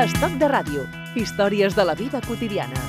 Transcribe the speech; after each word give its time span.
Estoc 0.00 0.38
de 0.40 0.48
ràdio. 0.48 0.86
Històries 1.20 1.74
de 1.76 1.84
la 1.84 1.92
vida 1.92 2.22
quotidiana. 2.24 2.80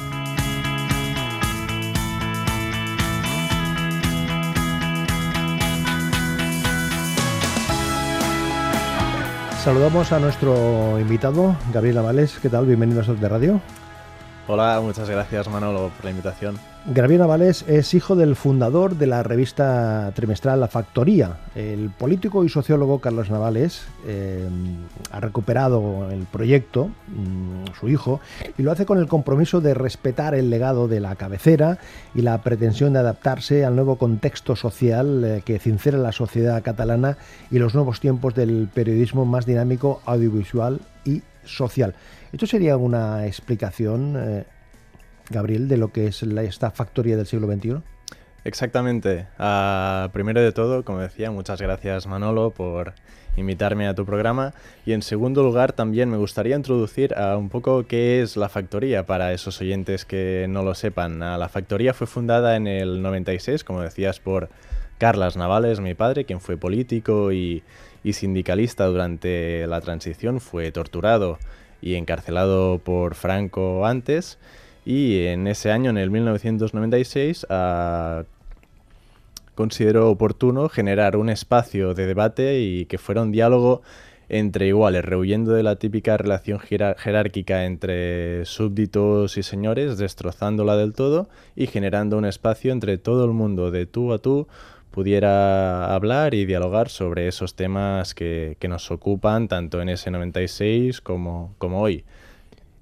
Saludamos 9.65 10.13
a 10.13 10.19
nuestro 10.19 10.97
invitado, 10.97 11.57
Gabriel 11.73 11.97
Avales. 11.97 12.39
¿Qué 12.39 12.49
tal? 12.49 12.65
Bienvenido 12.67 12.99
a 12.99 13.01
Estoc 13.01 13.17
de 13.17 13.27
Radio. 13.27 13.61
Hola, 14.45 14.81
muchas 14.83 15.09
gracias 15.09 15.49
Manolo 15.49 15.89
por 15.95 16.03
la 16.03 16.11
invitación. 16.11 16.59
Gabriel 16.85 17.21
Navales 17.21 17.63
es 17.69 17.93
hijo 17.93 18.17
del 18.17 18.35
fundador 18.35 18.97
de 18.97 19.07
la 19.07 19.23
revista 19.23 20.11
trimestral 20.15 20.59
La 20.59 20.67
Factoría. 20.67 21.37
El 21.55 21.91
político 21.91 22.43
y 22.43 22.49
sociólogo 22.49 22.99
Carlos 22.99 23.29
Navales 23.29 23.85
eh, 24.05 24.45
ha 25.09 25.21
recuperado 25.21 26.11
el 26.11 26.25
proyecto, 26.25 26.87
mm, 27.07 27.73
su 27.79 27.87
hijo, 27.87 28.19
y 28.57 28.63
lo 28.63 28.73
hace 28.73 28.85
con 28.85 28.97
el 28.97 29.07
compromiso 29.07 29.61
de 29.61 29.73
respetar 29.73 30.35
el 30.35 30.49
legado 30.49 30.89
de 30.89 30.99
la 30.99 31.15
cabecera 31.15 31.77
y 32.13 32.21
la 32.21 32.41
pretensión 32.41 32.91
de 32.91 32.99
adaptarse 32.99 33.63
al 33.63 33.75
nuevo 33.75 33.97
contexto 33.97 34.57
social 34.57 35.23
eh, 35.23 35.41
que 35.45 35.59
cincera 35.59 35.97
la 35.97 36.11
sociedad 36.11 36.61
catalana 36.61 37.17
y 37.49 37.59
los 37.59 37.75
nuevos 37.75 38.01
tiempos 38.01 38.35
del 38.35 38.67
periodismo 38.73 39.23
más 39.23 39.45
dinámico, 39.45 40.01
audiovisual 40.05 40.81
y 41.05 41.21
social. 41.43 41.95
¿Esto 42.31 42.47
sería 42.47 42.77
una 42.77 43.25
explicación, 43.25 44.15
eh, 44.17 44.43
Gabriel, 45.29 45.67
de 45.67 45.77
lo 45.77 45.91
que 45.91 46.07
es 46.07 46.23
esta 46.23 46.71
factoría 46.71 47.17
del 47.17 47.25
siglo 47.25 47.47
XXI? 47.47 47.81
Exactamente. 48.45 49.27
Uh, 49.39 50.09
primero 50.09 50.41
de 50.41 50.51
todo, 50.51 50.83
como 50.83 50.99
decía, 50.99 51.31
muchas 51.31 51.61
gracias 51.61 52.07
Manolo 52.07 52.51
por 52.51 52.93
invitarme 53.37 53.87
a 53.87 53.95
tu 53.95 54.05
programa. 54.05 54.53
Y 54.85 54.91
en 54.91 55.01
segundo 55.01 55.43
lugar, 55.43 55.71
también 55.73 56.09
me 56.09 56.17
gustaría 56.17 56.55
introducir 56.55 57.15
un 57.37 57.49
poco 57.49 57.87
qué 57.87 58.21
es 58.21 58.35
la 58.35 58.49
factoría 58.49 59.05
para 59.05 59.31
esos 59.31 59.61
oyentes 59.61 60.05
que 60.05 60.45
no 60.49 60.63
lo 60.63 60.75
sepan. 60.75 61.21
Uh, 61.21 61.37
la 61.37 61.49
factoría 61.49 61.93
fue 61.93 62.05
fundada 62.05 62.55
en 62.57 62.67
el 62.67 63.01
96, 63.01 63.63
como 63.63 63.81
decías, 63.81 64.19
por 64.19 64.49
Carlas 64.97 65.37
Navales, 65.37 65.79
mi 65.79 65.93
padre, 65.93 66.25
quien 66.25 66.39
fue 66.39 66.57
político 66.57 67.31
y, 67.31 67.63
y 68.03 68.13
sindicalista 68.13 68.85
durante 68.85 69.65
la 69.67 69.81
transición, 69.81 70.39
fue 70.39 70.71
torturado 70.71 71.39
y 71.81 71.95
encarcelado 71.95 72.79
por 72.79 73.15
Franco 73.15 73.85
antes. 73.85 74.37
Y 74.85 75.25
en 75.25 75.47
ese 75.47 75.71
año, 75.71 75.89
en 75.89 75.97
el 75.97 76.11
1996, 76.11 77.47
uh, 77.49 78.23
consideró 79.55 80.09
oportuno 80.09 80.69
generar 80.69 81.15
un 81.15 81.29
espacio 81.29 81.93
de 81.93 82.05
debate 82.05 82.59
y 82.59 82.85
que 82.85 82.97
fuera 82.97 83.21
un 83.21 83.31
diálogo 83.31 83.81
entre 84.29 84.67
iguales, 84.67 85.05
rehuyendo 85.05 85.51
de 85.51 85.63
la 85.63 85.75
típica 85.75 86.17
relación 86.17 86.59
jerárquica 86.59 87.65
entre 87.65 88.45
súbditos 88.45 89.37
y 89.37 89.43
señores, 89.43 89.97
destrozándola 89.97 90.75
del 90.75 90.93
todo 90.93 91.29
y 91.55 91.67
generando 91.67 92.17
un 92.17 92.25
espacio 92.25 92.71
entre 92.71 92.97
todo 92.97 93.25
el 93.25 93.31
mundo, 93.31 93.69
de 93.69 93.85
tú 93.85 94.13
a 94.13 94.19
tú, 94.19 94.47
pudiera 94.93 95.93
hablar 95.93 96.35
y 96.35 96.45
dialogar 96.45 96.87
sobre 96.87 97.27
esos 97.27 97.55
temas 97.55 98.13
que, 98.13 98.57
que 98.59 98.67
nos 98.67 98.91
ocupan 98.91 99.47
tanto 99.47 99.81
en 99.81 99.89
ese 99.89 100.11
96 100.11 101.01
como, 101.01 101.55
como 101.57 101.81
hoy. 101.81 102.05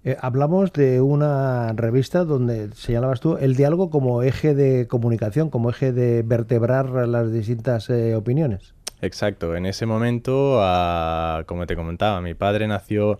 Eh, 0.03 0.17
hablamos 0.19 0.73
de 0.73 0.99
una 0.99 1.71
revista 1.73 2.25
donde 2.25 2.71
señalabas 2.73 3.21
tú 3.21 3.37
el 3.37 3.55
diálogo 3.55 3.89
como 3.89 4.23
eje 4.23 4.53
de 4.53 4.87
comunicación, 4.87 5.49
como 5.49 5.69
eje 5.69 5.93
de 5.93 6.21
vertebrar 6.23 6.89
las 7.07 7.31
distintas 7.31 7.89
eh, 7.89 8.15
opiniones. 8.15 8.73
Exacto, 9.01 9.55
en 9.55 9.65
ese 9.65 9.85
momento, 9.85 10.59
uh, 10.59 11.45
como 11.45 11.65
te 11.65 11.75
comentaba, 11.75 12.19
mi 12.21 12.33
padre 12.33 12.67
nació 12.67 13.19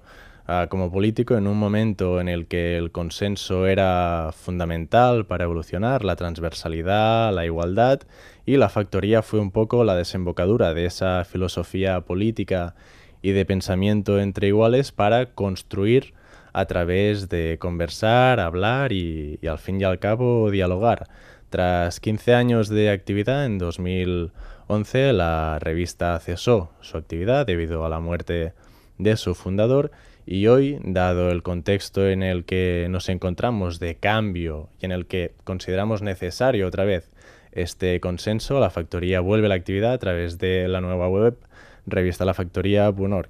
como 0.69 0.91
político 0.91 1.37
en 1.37 1.47
un 1.47 1.57
momento 1.57 2.19
en 2.19 2.27
el 2.27 2.47
que 2.47 2.77
el 2.77 2.91
consenso 2.91 3.67
era 3.67 4.31
fundamental 4.33 5.25
para 5.25 5.45
evolucionar, 5.45 6.03
la 6.03 6.15
transversalidad, 6.15 7.33
la 7.33 7.45
igualdad, 7.45 8.01
y 8.45 8.57
la 8.57 8.69
factoría 8.69 9.21
fue 9.21 9.39
un 9.39 9.51
poco 9.51 9.83
la 9.83 9.95
desembocadura 9.95 10.73
de 10.73 10.85
esa 10.85 11.23
filosofía 11.25 12.01
política 12.01 12.75
y 13.21 13.31
de 13.31 13.45
pensamiento 13.45 14.19
entre 14.19 14.47
iguales 14.47 14.91
para 14.91 15.27
construir 15.27 16.13
a 16.53 16.65
través 16.65 17.29
de 17.29 17.57
conversar, 17.59 18.39
hablar 18.39 18.91
y, 18.91 19.39
y, 19.41 19.47
al 19.47 19.59
fin 19.59 19.79
y 19.79 19.83
al 19.83 19.99
cabo 19.99 20.51
dialogar. 20.51 21.07
Tras 21.49 21.99
15 21.99 22.33
años 22.33 22.67
de 22.67 22.89
actividad, 22.89 23.45
en 23.45 23.57
2011 23.57 25.13
la 25.13 25.59
revista 25.59 26.19
cesó 26.19 26.71
su 26.81 26.97
actividad 26.97 27.45
debido 27.45 27.85
a 27.85 27.89
la 27.89 27.99
muerte 27.99 28.53
de 28.97 29.17
su 29.17 29.33
fundador 29.35 29.91
y 30.25 30.47
hoy, 30.47 30.79
dado 30.83 31.31
el 31.31 31.43
contexto 31.43 32.07
en 32.07 32.23
el 32.23 32.45
que 32.45 32.87
nos 32.89 33.09
encontramos 33.09 33.79
de 33.79 33.95
cambio 33.95 34.69
y 34.79 34.85
en 34.85 34.91
el 34.91 35.05
que 35.05 35.33
consideramos 35.43 36.01
necesario 36.01 36.67
otra 36.67 36.85
vez 36.85 37.09
este 37.51 37.99
consenso, 37.99 38.59
la 38.59 38.69
factoría 38.69 39.19
vuelve 39.19 39.47
a 39.47 39.49
la 39.49 39.55
actividad 39.55 39.93
a 39.93 39.97
través 39.97 40.37
de 40.37 40.67
la 40.67 40.81
nueva 40.81 41.09
web 41.09 41.37
revista 41.85 42.25
La 42.25 42.33
Factoría.org. 42.33 43.29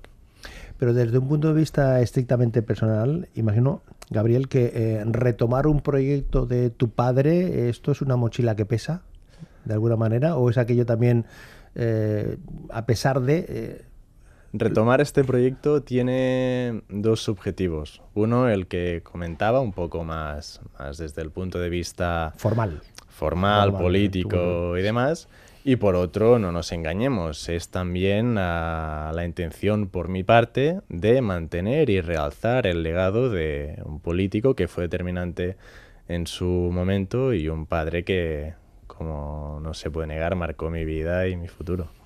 Pero 0.77 0.93
desde 0.93 1.17
un 1.17 1.27
punto 1.27 1.47
de 1.49 1.53
vista 1.53 2.01
estrictamente 2.01 2.61
personal, 2.61 3.27
imagino, 3.35 3.81
Gabriel, 4.09 4.47
que 4.47 4.71
eh, 4.73 5.03
retomar 5.05 5.67
un 5.67 5.81
proyecto 5.81 6.45
de 6.45 6.69
tu 6.69 6.89
padre, 6.89 7.69
¿esto 7.69 7.91
es 7.91 8.01
una 8.01 8.15
mochila 8.15 8.55
que 8.55 8.65
pesa, 8.65 9.03
de 9.65 9.73
alguna 9.73 9.95
manera? 9.95 10.35
¿O 10.37 10.49
es 10.49 10.57
aquello 10.57 10.85
también, 10.85 11.25
eh, 11.75 12.37
a 12.69 12.85
pesar 12.85 13.21
de... 13.21 13.45
Eh... 13.47 13.81
Retomar 14.53 15.01
este 15.01 15.23
proyecto 15.23 15.81
tiene 15.81 16.81
dos 16.89 17.29
objetivos. 17.29 18.01
Uno, 18.13 18.49
el 18.49 18.67
que 18.67 19.01
comentaba, 19.03 19.61
un 19.61 19.71
poco 19.71 20.03
más, 20.03 20.61
más 20.77 20.97
desde 20.97 21.21
el 21.21 21.31
punto 21.31 21.59
de 21.59 21.69
vista... 21.69 22.33
Formal 22.37 22.81
formal, 23.21 23.69
formal 23.69 23.83
político 23.83 24.77
y 24.77 24.81
demás. 24.81 25.29
Y 25.63 25.75
por 25.75 25.95
otro, 25.95 26.39
no 26.39 26.51
nos 26.51 26.71
engañemos, 26.71 27.47
es 27.47 27.69
también 27.69 28.33
la 28.33 29.23
intención 29.23 29.87
por 29.89 30.09
mi 30.09 30.23
parte 30.23 30.81
de 30.89 31.21
mantener 31.21 31.91
y 31.91 32.01
realzar 32.01 32.65
el 32.65 32.81
legado 32.81 33.29
de 33.29 33.79
un 33.85 33.99
político 33.99 34.55
que 34.55 34.67
fue 34.67 34.85
determinante 34.85 35.57
en 36.07 36.25
su 36.25 36.45
momento 36.45 37.31
y 37.33 37.47
un 37.47 37.67
padre 37.67 38.03
que, 38.03 38.55
como 38.87 39.59
no 39.61 39.75
se 39.75 39.91
puede 39.91 40.07
negar, 40.07 40.35
marcó 40.35 40.71
mi 40.71 40.83
vida 40.83 41.27
y 41.27 41.35
mi 41.35 41.47
futuro. 41.47 42.00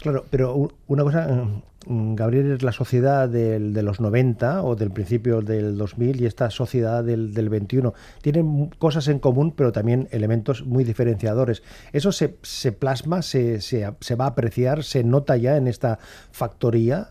Claro, 0.00 0.24
pero 0.30 0.70
una 0.86 1.02
cosa, 1.02 1.46
mm, 1.86 2.14
Gabriel, 2.14 2.52
es 2.52 2.62
la 2.62 2.72
sociedad 2.72 3.28
del, 3.28 3.74
de 3.74 3.82
los 3.82 4.00
90 4.00 4.62
o 4.62 4.76
del 4.76 4.90
principio 4.90 5.40
del 5.42 5.76
2000 5.76 6.20
y 6.20 6.26
esta 6.26 6.50
sociedad 6.50 7.04
del, 7.04 7.34
del 7.34 7.48
21. 7.48 7.94
Tienen 8.22 8.68
cosas 8.78 9.08
en 9.08 9.18
común, 9.18 9.52
pero 9.52 9.72
también 9.72 10.08
elementos 10.10 10.64
muy 10.64 10.84
diferenciadores. 10.84 11.62
¿Eso 11.92 12.12
se, 12.12 12.36
se 12.42 12.72
plasma, 12.72 13.22
se, 13.22 13.60
se, 13.60 13.90
se, 14.00 14.14
va 14.14 14.24
a 14.24 14.28
apreciar, 14.28 14.84
se 14.84 15.04
nota 15.04 15.36
ya 15.36 15.56
en 15.56 15.68
esta 15.68 15.98
factoría? 16.30 17.10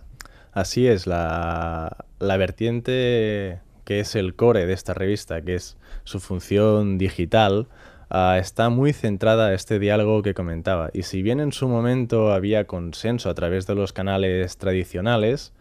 Así 0.54 0.88
es, 0.88 1.08
la, 1.08 2.06
la 2.20 2.38
vertiente 2.38 3.60
que 3.86 4.00
es 4.00 4.16
el 4.16 4.36
core 4.36 4.66
de 4.66 4.74
esta 4.74 4.94
revista, 4.94 5.42
que 5.42 5.56
es 5.56 5.78
su 6.04 6.20
función 6.20 6.98
digital, 6.98 7.68
uh, 8.12 8.34
está 8.38 8.70
muy 8.70 8.94
centrada 8.94 9.54
este 9.54 9.80
diálogo 9.80 10.22
que 10.22 10.34
comentaba. 10.34 10.90
Y 10.94 11.04
si 11.04 11.22
bien 11.22 11.40
en 11.40 11.52
su 11.52 11.68
momento 11.68 12.32
había 12.32 12.66
consenso 12.66 13.30
a 13.30 13.34
través 13.34 13.68
de 13.68 13.76
los 13.76 13.94
canales 13.94 14.58
tradicionales, 14.58 15.54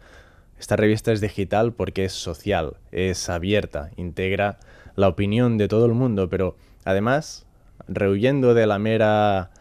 esta 0.59 0.75
revista 0.75 1.11
es 1.11 1.21
digital 1.21 1.73
porque 1.73 2.05
es 2.05 2.13
social, 2.13 2.77
es 2.91 3.29
abierta, 3.29 3.89
integra 3.95 4.59
la 4.95 5.07
opinión 5.07 5.57
de 5.57 5.67
todo 5.67 5.85
el 5.85 5.93
mundo, 5.93 6.29
pero 6.29 6.55
además, 6.85 7.47
rehuyendo 7.87 8.53
de 8.53 8.67
la 8.67 8.77
mera, 8.77 9.51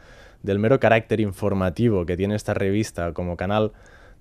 del 0.42 0.58
mero 0.58 0.78
carácter 0.80 1.20
informativo 1.20 2.04
que 2.04 2.16
tiene 2.16 2.34
esta 2.34 2.52
revista 2.52 3.14
como 3.14 3.36
canal, 3.36 3.72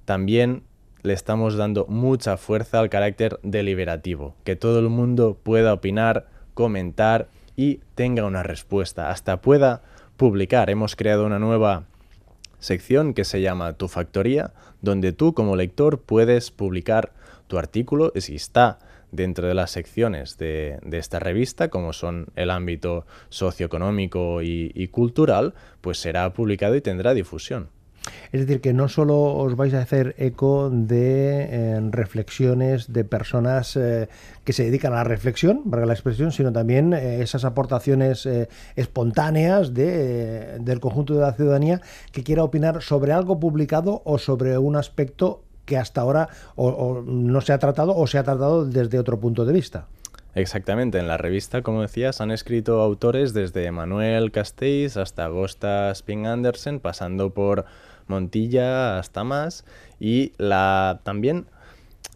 también 0.06 0.64
le 1.02 1.14
estamos 1.14 1.56
dando 1.56 1.86
mucha 1.88 2.38
fuerza 2.38 2.80
al 2.80 2.90
carácter 2.90 3.40
deliberativo, 3.44 4.36
que 4.44 4.56
todo 4.56 4.80
el 4.80 4.90
mundo 4.90 5.38
pueda 5.42 5.74
opinar, 5.74 6.28
comentar 6.54 7.28
y 7.60 7.82
tenga 7.94 8.24
una 8.24 8.42
respuesta, 8.42 9.12
hasta 9.12 9.42
pueda 9.42 9.82
publicar. 10.16 10.70
Hemos 10.70 10.96
creado 10.96 11.26
una 11.26 11.40
nueva 11.40 11.84
sección 12.60 13.14
que 13.14 13.26
se 13.26 13.42
llama 13.42 13.74
Tu 13.74 13.90
Factoría, 13.90 14.54
donde 14.82 15.12
tú 15.12 15.34
como 15.34 15.58
lector 15.58 16.00
puedes 16.00 16.52
publicar 16.52 17.12
tu 17.48 17.58
artículo 17.58 18.14
si 18.16 18.36
está 18.36 18.80
dentro 19.12 19.46
de 19.46 19.56
las 19.56 19.72
secciones 19.72 20.38
de, 20.38 20.80
esta 20.90 21.20
revista, 21.20 21.68
como 21.68 21.92
son 21.92 22.28
el 22.38 22.50
ámbito 22.50 23.06
socioeconómico 23.28 24.42
y, 24.42 24.72
y 24.74 24.88
cultural, 24.88 25.54
pues 25.82 25.98
será 25.98 26.32
publicado 26.32 26.78
y 26.78 26.82
tendrá 26.82 27.14
difusión. 27.14 27.68
Es 28.32 28.42
decir, 28.42 28.62
que 28.62 28.74
no 28.74 28.88
solo 28.88 29.36
os 29.36 29.56
vais 29.56 29.74
a 29.74 29.82
hacer 29.82 30.16
eco 30.18 30.70
de 30.70 31.48
eh, 31.50 31.80
reflexiones 31.92 32.92
de 32.94 33.04
personas 33.04 33.76
eh, 33.76 34.08
que 34.44 34.54
se 34.54 34.64
dedican 34.64 34.94
a 34.94 34.98
la 34.98 35.04
reflexión, 35.04 35.64
para 35.70 35.86
la 35.86 35.94
expresión, 35.94 36.32
sino 36.32 36.52
también 36.52 36.94
eh, 36.94 37.22
esas 37.22 37.46
aportaciones 37.46 38.28
espontáneas 38.76 39.74
de, 39.74 40.60
del 40.60 40.80
conjunto 40.80 41.14
de 41.14 41.22
la 41.22 41.34
ciudadanía 41.34 41.82
que 42.12 42.24
quiera 42.24 42.44
opinar 42.44 42.82
sobre 42.82 43.12
algo 43.12 43.40
publicado 43.40 44.02
o 44.06 44.18
sobre 44.18 44.58
un 44.58 44.76
aspecto 44.76 45.44
que 45.66 45.78
hasta 45.78 46.02
ahora 46.02 46.30
no 46.58 47.42
se 47.42 47.54
ha 47.54 47.60
tratado 47.60 47.96
o 47.96 48.08
se 48.08 48.18
ha 48.18 48.24
tratado 48.24 48.66
desde 48.66 48.98
otro 48.98 49.20
punto 49.20 49.46
de 49.46 49.54
vista. 49.54 49.86
Exactamente, 50.36 51.00
en 51.00 51.08
la 51.08 51.18
revista, 51.18 51.64
como 51.64 51.82
decías, 51.82 52.22
han 52.22 52.30
escrito 52.32 52.82
autores 52.82 53.34
desde 53.34 53.72
Manuel 53.72 54.32
Castells 54.32 54.96
hasta 54.96 55.26
Agosta 55.26 55.92
Sping 55.92 56.28
Andersen, 56.28 56.80
pasando 56.80 57.32
por 57.32 57.66
Montilla 58.10 59.00
hasta 59.00 59.24
más, 59.24 59.64
y 60.00 60.34
la 60.38 61.00
también 61.04 61.46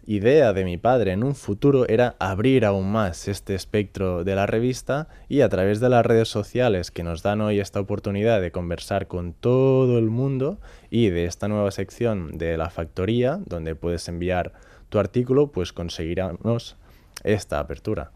idea 0.06 0.51
de 0.51 0.66
mi 0.66 0.78
padre 0.78 1.13
en 1.13 1.24
un 1.24 1.36
futuro 1.36 1.88
era 1.88 2.16
abrir 2.19 2.66
aún 2.66 2.92
más 2.92 3.28
este 3.28 3.56
espectro 3.56 4.24
de 4.24 4.36
la 4.36 4.45
revista 4.45 5.07
y 5.30 5.42
a 5.42 5.50
través 5.50 5.80
de 5.80 5.90
las 5.90 6.06
redes 6.06 6.28
sociales 6.28 6.92
que 6.92 7.04
nos 7.04 7.24
dan 7.24 7.40
hoy 7.42 7.60
esta 7.60 7.80
oportunidad 7.80 8.42
de 8.42 8.51
conversar 8.51 9.07
con 9.07 9.34
todo 9.34 9.98
el 9.98 10.10
mundo 10.10 10.60
y 10.90 11.10
de 11.10 11.25
esta 11.25 11.48
nueva 11.48 11.72
sección 11.72 12.38
de 12.38 12.57
la 12.57 12.69
factoría 12.69 13.39
donde 13.46 13.75
puedes 13.75 14.07
enviar 14.10 14.51
tu 14.89 15.00
artículo, 15.00 15.51
pues 15.51 15.72
conseguiremos 15.72 16.75
esta 17.24 17.60
apertura. 17.60 18.12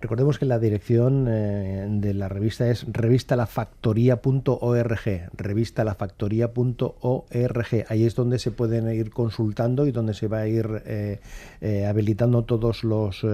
Recordemos 0.00 0.38
que 0.38 0.44
la 0.44 0.58
dirección 0.58 1.26
eh, 1.28 1.86
de 1.88 2.12
la 2.12 2.28
revista 2.28 2.68
es 2.68 2.84
revistalafactoría.org, 2.90 5.30
revistalafactoría.org. 5.34 7.86
Ahí 7.88 8.04
es 8.04 8.14
donde 8.14 8.38
se 8.38 8.50
pueden 8.50 8.92
ir 8.92 9.10
consultando 9.10 9.86
y 9.86 9.92
donde 9.92 10.12
se 10.12 10.28
va 10.28 10.40
a 10.40 10.48
ir 10.48 10.82
eh, 10.84 11.20
eh, 11.62 11.86
habilitando 11.86 12.44
todos 12.44 12.84
los, 12.84 13.24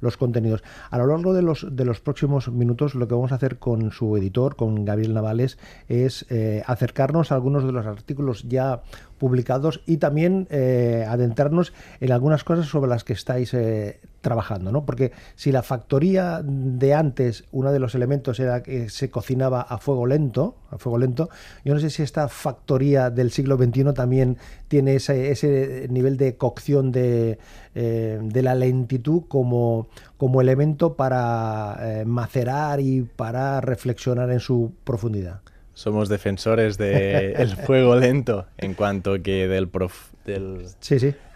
los 0.00 0.16
contenidos. 0.16 0.64
A 0.90 0.98
lo 0.98 1.06
largo 1.06 1.34
de 1.34 1.42
los, 1.42 1.68
de 1.70 1.84
los 1.84 2.00
próximos 2.00 2.48
minutos 2.48 2.96
lo 2.96 3.06
que 3.06 3.14
vamos 3.14 3.30
a 3.30 3.36
hacer 3.36 3.58
con 3.58 3.92
su 3.92 4.16
editor, 4.16 4.56
con 4.56 4.84
Gabriel 4.84 5.14
Navales, 5.14 5.56
es 5.88 6.26
acercarnos 6.66 7.30
a 7.30 7.36
algunos 7.36 7.64
de 7.64 7.70
los 7.72 7.86
artículos 7.86 8.42
ya 8.48 8.82
publicados 9.22 9.82
y 9.86 9.98
también 9.98 10.48
eh, 10.50 11.06
adentrarnos 11.08 11.72
en 12.00 12.10
algunas 12.10 12.42
cosas 12.42 12.66
sobre 12.66 12.90
las 12.90 13.04
que 13.04 13.12
estáis 13.12 13.54
eh, 13.54 14.00
trabajando, 14.20 14.72
¿no? 14.72 14.84
Porque 14.84 15.12
si 15.36 15.52
la 15.52 15.62
factoría 15.62 16.40
de 16.42 16.92
antes, 16.92 17.44
uno 17.52 17.70
de 17.70 17.78
los 17.78 17.94
elementos 17.94 18.40
era 18.40 18.64
que 18.64 18.90
se 18.90 19.10
cocinaba 19.10 19.60
a 19.62 19.78
fuego 19.78 20.08
lento, 20.08 20.56
a 20.72 20.78
fuego 20.78 20.98
lento, 20.98 21.28
yo 21.64 21.72
no 21.72 21.78
sé 21.78 21.90
si 21.90 22.02
esta 22.02 22.26
factoría 22.26 23.10
del 23.10 23.30
siglo 23.30 23.56
XXI 23.56 23.92
también 23.94 24.38
tiene 24.66 24.96
ese, 24.96 25.30
ese 25.30 25.86
nivel 25.88 26.16
de 26.16 26.36
cocción 26.36 26.90
de, 26.90 27.38
eh, 27.76 28.18
de 28.20 28.42
la 28.42 28.56
lentitud 28.56 29.22
como, 29.28 29.86
como 30.16 30.40
elemento 30.40 30.94
para 30.94 32.02
macerar 32.06 32.80
y 32.80 33.02
para 33.02 33.60
reflexionar 33.60 34.32
en 34.32 34.40
su 34.40 34.72
profundidad 34.82 35.42
somos 35.74 36.08
defensores 36.08 36.78
del 36.78 37.56
fuego 37.66 37.96
lento 37.96 38.46
en 38.58 38.74
cuanto 38.74 39.22
que 39.22 39.48
del, 39.48 39.68
del 40.24 40.66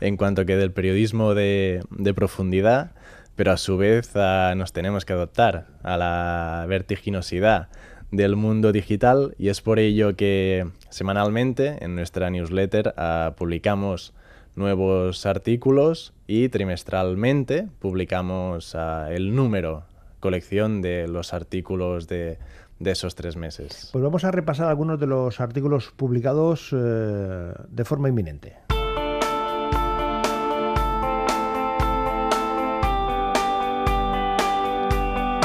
en 0.00 0.16
cuanto 0.16 0.46
que 0.46 0.56
del 0.56 0.72
periodismo 0.72 1.34
de, 1.34 1.82
profundidad, 2.14 2.92
pero 3.34 3.52
a 3.52 3.56
su 3.56 3.76
vez 3.76 4.12
nos 4.14 4.72
tenemos 4.72 5.04
que 5.04 5.12
adoptar 5.12 5.66
a 5.82 5.96
la 5.96 6.64
vertiginosidad 6.68 7.68
del 8.10 8.36
mundo 8.36 8.72
digital 8.72 9.34
y 9.38 9.48
es 9.48 9.60
por 9.60 9.78
ello 9.78 10.16
que 10.16 10.66
semanalmente 10.90 11.84
en 11.84 11.96
nuestra 11.96 12.30
newsletter 12.30 12.94
ah, 12.96 13.34
publicamos 13.36 14.14
nuevos 14.54 15.26
artículos 15.26 16.14
y 16.26 16.48
trimestralmente 16.48 17.68
publicamos 17.80 18.74
ah, 18.74 19.08
el 19.10 19.34
número, 19.34 19.84
colección 20.20 20.82
de 20.82 21.08
los 21.08 21.34
artículos 21.34 22.06
de 22.06 22.38
de 22.78 22.90
esos 22.90 23.14
tres 23.14 23.36
meses. 23.36 23.90
Pues 23.92 24.02
vamos 24.02 24.24
a 24.24 24.30
repasar 24.30 24.68
algunos 24.68 25.00
de 25.00 25.06
los 25.06 25.40
artículos 25.40 25.92
publicados 25.96 26.70
eh, 26.72 27.52
de 27.68 27.84
forma 27.84 28.08
inminente. 28.08 28.56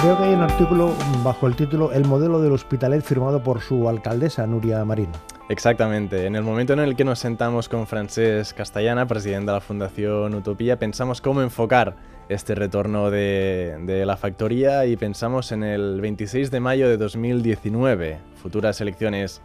Veo 0.04 0.18
que 0.18 0.24
hay 0.24 0.34
un 0.34 0.42
artículo 0.42 0.96
bajo 1.24 1.46
el 1.46 1.56
título 1.56 1.92
El 1.92 2.06
modelo 2.06 2.42
del 2.42 2.54
Hospitalet 2.54 3.04
firmado 3.04 3.44
por 3.44 3.62
su 3.62 3.88
alcaldesa, 3.88 4.48
Nuria 4.48 4.84
Marín. 4.84 5.10
Exactamente. 5.52 6.28
En 6.28 6.38
el 6.38 6.44
momento 6.44 6.72
en 6.72 6.80
el 6.80 6.96
que 6.96 7.04
nos 7.04 7.20
sentamos 7.20 7.68
con 7.68 7.86
Francesc 7.86 8.56
Castellana, 8.56 9.06
presidente 9.06 9.48
de 9.48 9.52
la 9.52 9.60
Fundación 9.60 10.34
Utopía, 10.34 10.80
pensamos 10.80 11.20
cómo 11.20 11.42
enfocar 11.42 11.98
este 12.30 12.56
retorno 12.56 13.12
de, 13.12 14.04
la 14.06 14.16
factoría 14.16 14.86
y 14.86 14.96
pensamos 14.96 15.52
en 15.52 15.66
el 15.66 16.00
26 16.00 16.52
de 16.52 16.60
mayo 16.62 16.88
de 16.88 16.96
2019, 16.96 18.20
futuras 18.42 18.80
elecciones 18.80 19.42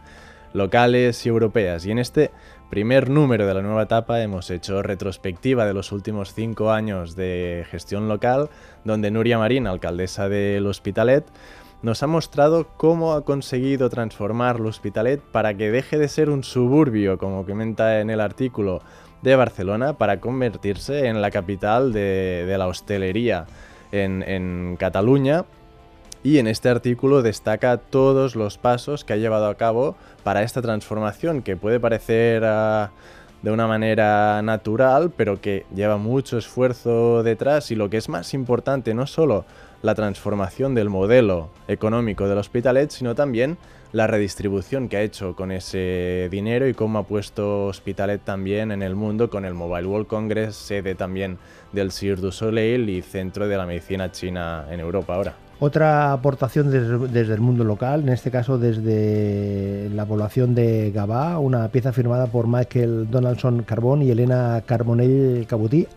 locales 0.53 1.25
y 1.25 1.27
europeas. 1.27 1.85
Y 1.85 1.91
en 1.91 1.99
este 1.99 2.31
primer 2.69 3.09
número 3.09 3.45
de 3.45 3.55
la 3.55 3.61
nueva 3.61 3.83
etapa 3.83 4.21
hemos 4.21 4.49
hecho 4.49 4.81
retrospectiva 4.81 5.65
de 5.65 5.73
los 5.73 5.91
últimos 5.91 6.33
cinco 6.33 6.71
años 6.71 7.17
de 7.17 7.65
gestión 7.69 8.07
local, 8.07 8.49
donde 8.85 9.11
Nuria 9.11 9.39
Marín, 9.39 9.67
alcaldesa 9.67 10.29
del 10.29 10.67
Hospitalet, 10.67 11.25
nos 11.81 12.01
ha 12.03 12.07
mostrado 12.07 12.67
cómo 12.77 13.13
ha 13.13 13.23
conseguido 13.23 13.89
transformar 13.89 14.57
el 14.57 14.65
Hospitalet 14.65 15.21
para 15.21 15.55
que 15.55 15.71
deje 15.71 15.97
de 15.97 16.07
ser 16.07 16.29
un 16.29 16.43
suburbio, 16.43 17.17
como 17.17 17.45
comenta 17.45 17.99
en 18.01 18.09
el 18.09 18.19
artículo, 18.19 18.81
de 19.21 19.35
Barcelona 19.35 19.93
para 19.93 20.19
convertirse 20.19 21.07
en 21.07 21.21
la 21.21 21.31
capital 21.31 21.91
de, 21.91 22.55
la 22.57 22.67
hostelería 22.67 23.45
en, 23.91 24.75
Cataluña. 24.77 25.45
Y 26.23 26.39
en 26.39 26.47
este 26.47 26.69
artículo 26.69 27.21
destaca 27.21 27.77
todos 27.77 28.35
los 28.35 28.57
pasos 28.57 29.05
que 29.05 29.13
ha 29.13 29.17
llevado 29.17 29.47
a 29.47 29.55
cabo 29.55 29.95
para 30.23 30.43
esta 30.43 30.61
transformación, 30.61 31.41
que 31.41 31.55
puede 31.55 31.79
parecer 31.79 32.43
ah, 32.43 32.91
de 33.41 33.51
una 33.51 33.67
manera 33.67 34.41
natural, 34.41 35.11
pero 35.15 35.39
que 35.39 35.65
lleva 35.73 35.97
mucho 35.97 36.37
esfuerzo 36.37 37.23
detrás. 37.23 37.71
Y 37.71 37.75
lo 37.75 37.89
que 37.89 37.97
es 37.97 38.09
más 38.09 38.33
importante, 38.33 38.93
no 38.93 39.07
solo 39.07 39.45
la 39.81 39.95
transformación 39.95 40.73
del 40.75 40.89
modelo 40.89 41.49
económico 41.67 42.27
del 42.27 42.39
Hospitalet, 42.39 42.89
sino 42.89 43.15
también 43.15 43.57
la 43.91 44.07
redistribución 44.07 44.89
que 44.89 44.97
ha 44.97 45.01
hecho 45.01 45.35
con 45.35 45.51
ese 45.51 46.27
dinero 46.29 46.67
y 46.67 46.73
cómo 46.73 46.99
ha 46.99 47.03
puesto 47.03 47.67
Hospitalet 47.67 48.21
también 48.21 48.71
en 48.71 48.81
el 48.81 48.95
mundo 48.95 49.29
con 49.29 49.45
el 49.45 49.53
Mobile 49.53 49.87
World 49.87 50.07
Congress, 50.07 50.55
sede 50.55 50.95
también 50.95 51.37
del 51.71 51.91
Cirque 51.91 52.21
du 52.21 52.31
Soleil 52.31 52.89
y 52.89 53.01
centro 53.01 53.47
de 53.47 53.57
la 53.57 53.65
medicina 53.65 54.11
china 54.11 54.65
en 54.69 54.79
Europa 54.79 55.15
ahora. 55.15 55.46
Otra 55.59 56.13
aportación 56.13 56.69
desde, 56.69 57.33
el 57.33 57.39
mundo 57.39 57.63
local, 57.63 58.01
en 58.01 58.09
este 58.09 58.29
caso 58.29 58.59
desde 58.59 59.89
la 59.89 60.05
población 60.05 60.53
de 60.53 60.91
Gabá, 60.91 61.39
una 61.39 61.67
pieza 61.69 61.91
firmada 61.91 62.27
por 62.27 62.47
Michael 62.47 63.09
Donaldson 63.09 63.63
Carbón 63.63 64.03
y 64.03 64.11
Elena 64.11 64.61
Carbonell 64.67 65.47
Cabutí, 65.47 65.87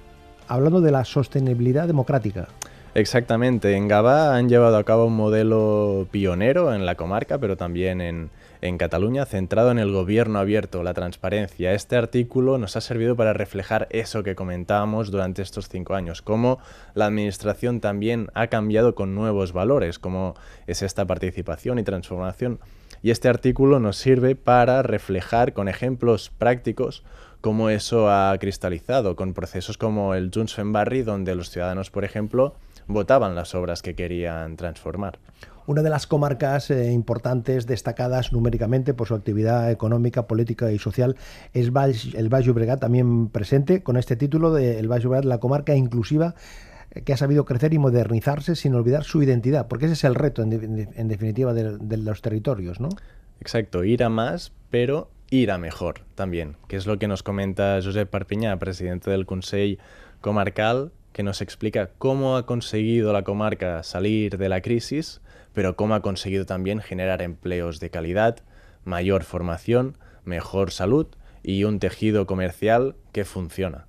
hablando 0.49 0.81
de 0.81 0.91
la 0.93 1.05
sostenibilidad 1.05 1.87
democrática. 1.87 2.49
Exactamente, 2.95 3.77
en 3.77 3.87
Gabá 3.87 4.35
han 4.35 4.49
llevado 4.49 4.79
a 4.79 4.85
cabo 4.85 5.05
un 5.05 5.17
modelo 5.17 6.09
pionero 6.11 6.73
en 6.73 6.87
la 6.87 6.95
comarca, 6.95 7.37
pero 7.37 7.59
también 7.59 8.01
en, 8.01 8.31
Cataluña, 8.79 9.25
centrado 9.25 9.71
en 9.71 9.79
el 9.79 9.91
gobierno 9.91 10.39
abierto, 10.39 10.83
la 10.83 10.93
transparencia. 10.95 11.73
Este 11.73 11.97
artículo 11.97 12.59
nos 12.59 12.77
ha 12.77 12.81
servido 12.81 13.17
para 13.17 13.33
reflejar 13.33 13.89
eso 13.91 14.23
que 14.23 14.35
comentábamos 14.35 15.11
durante 15.11 15.41
estos 15.43 15.69
cinco 15.69 15.95
años, 15.95 16.21
cómo 16.21 16.59
la 16.95 17.07
administración 17.07 17.81
también 17.81 18.29
ha 18.35 18.49
cambiado 18.49 18.95
con 18.95 19.15
nuevos 19.15 19.53
valores, 19.53 19.99
cómo 19.99 20.35
es 20.67 20.83
esta 20.83 21.07
participación 21.07 21.79
y 21.79 21.85
transformación. 21.85 22.61
Y 23.03 23.11
este 23.11 23.29
artículo 23.29 23.81
nos 23.81 23.97
sirve 23.97 24.37
para 24.37 24.83
reflejar 24.83 25.55
con 25.55 25.69
ejemplos 25.69 26.31
prácticos 26.37 27.03
cómo 27.41 27.71
eso 27.71 28.11
ha 28.11 28.37
cristalizado, 28.39 29.17
con 29.17 29.33
procesos 29.33 29.79
como 29.79 30.15
el 30.15 30.31
Junts 30.33 30.57
Barry, 30.63 31.03
donde 31.03 31.35
los 31.35 31.51
ciudadanos, 31.51 31.91
por 31.91 32.05
ejemplo, 32.05 32.55
votaban 32.87 33.35
las 33.35 33.55
obras 33.55 33.81
que 33.83 33.95
querían 33.95 34.57
transformar. 34.57 35.19
Una 35.71 35.83
de 35.83 35.91
las 35.91 36.09
comarcas 36.09 36.69
eh, 36.73 36.91
importantes, 36.91 37.65
destacadas 37.65 38.33
numéricamente 38.33 38.93
por 38.93 39.07
su 39.07 39.15
actividad 39.15 39.71
económica, 39.71 40.27
política 40.27 40.73
y 40.73 40.81
social, 40.81 41.15
es 41.53 41.71
el 42.15 42.29
Valle 42.29 42.47
Llobregat, 42.47 42.81
también 42.81 43.29
presente 43.29 43.85
con 43.85 43.97
este 43.97 44.17
título 44.17 44.53
de 44.53 44.81
El 44.81 44.91
Valle 44.91 45.05
Llobregat, 45.05 45.27
la 45.27 45.39
comarca 45.39 45.77
inclusiva 45.77 46.35
eh, 46.91 47.03
que 47.03 47.13
ha 47.13 47.17
sabido 47.17 47.45
crecer 47.45 47.73
y 47.73 47.79
modernizarse 47.79 48.57
sin 48.57 48.75
olvidar 48.75 49.05
su 49.05 49.23
identidad, 49.23 49.69
porque 49.69 49.85
ese 49.85 49.95
es 49.95 50.03
el 50.03 50.17
reto, 50.17 50.43
en, 50.43 51.07
definitiva, 51.07 51.55
de, 51.55 51.97
los 51.99 52.21
territorios, 52.21 52.81
¿no? 52.81 52.89
Exacto, 53.41 53.85
ir 53.85 54.03
a 54.03 54.09
más, 54.09 54.51
pero 54.71 55.09
ir 55.31 55.53
a 55.53 55.59
mejor 55.59 56.01
también, 56.17 56.57
que 56.67 56.75
es 56.75 56.89
lo 56.89 56.99
que 56.99 57.07
nos 57.07 57.23
comenta 57.23 57.79
Josep 57.81 58.11
Parpiñá, 58.11 58.59
presidente 58.59 59.13
del 59.13 59.25
Consejo 59.25 59.81
Comarcal, 60.21 60.91
que 61.13 61.23
nos 61.23 61.41
explica 61.41 61.91
cómo 61.97 62.37
ha 62.37 62.45
conseguido 62.45 63.13
la 63.13 63.23
comarca 63.23 63.85
salir 63.85 64.37
de 64.37 64.49
la 64.49 64.63
crisis, 64.63 65.21
pero 65.53 65.77
cómo 65.77 65.95
ha 65.95 66.03
conseguido 66.03 66.47
también 66.47 66.81
generar 66.81 67.23
empleos 67.23 67.81
de 67.81 67.91
calidad, 67.91 68.39
mayor 68.85 69.25
formación, 69.25 69.97
mejor 70.25 70.71
salud 70.71 71.07
y 71.43 71.65
un 71.65 71.79
tejido 71.79 72.27
comercial 72.27 72.97
que 73.13 73.25
funciona. 73.25 73.87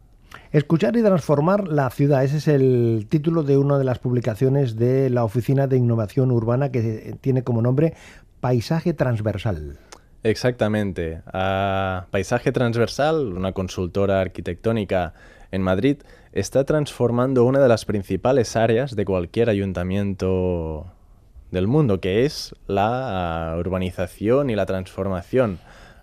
Escuchar 0.52 0.96
y 0.96 1.02
transformar 1.02 1.68
la 1.68 1.90
ciudad, 1.90 2.24
ese 2.24 2.38
es 2.38 2.48
el 2.48 3.06
título 3.10 3.44
de 3.44 3.58
una 3.58 3.78
de 3.78 3.84
las 3.84 4.00
publicaciones 4.00 4.78
de 4.78 5.10
la 5.10 5.24
Oficina 5.24 5.68
de 5.68 5.78
Innovación 5.78 6.32
Urbana 6.32 6.72
que 6.72 7.18
tiene 7.20 7.44
como 7.44 7.62
nombre 7.62 7.94
Paisaje 8.40 8.94
Transversal. 8.94 9.78
Exactamente. 10.24 11.22
Paisaje 12.12 12.52
Transversal, 12.52 13.34
una 13.34 13.52
consultora 13.52 14.22
arquitectónica 14.22 15.14
en 15.52 15.62
Madrid, 15.64 15.98
está 16.32 16.64
transformando 16.64 17.44
una 17.44 17.60
de 17.60 17.68
las 17.68 17.86
principales 17.86 18.56
áreas 18.56 18.96
de 18.96 19.04
cualquier 19.04 19.50
ayuntamiento 19.50 20.94
del 21.52 21.68
mundo, 21.68 22.00
que 22.00 22.26
es 22.26 22.56
la 22.68 23.56
urbanización 23.60 24.50
y 24.50 24.56
la 24.56 24.66
transformación 24.66 25.60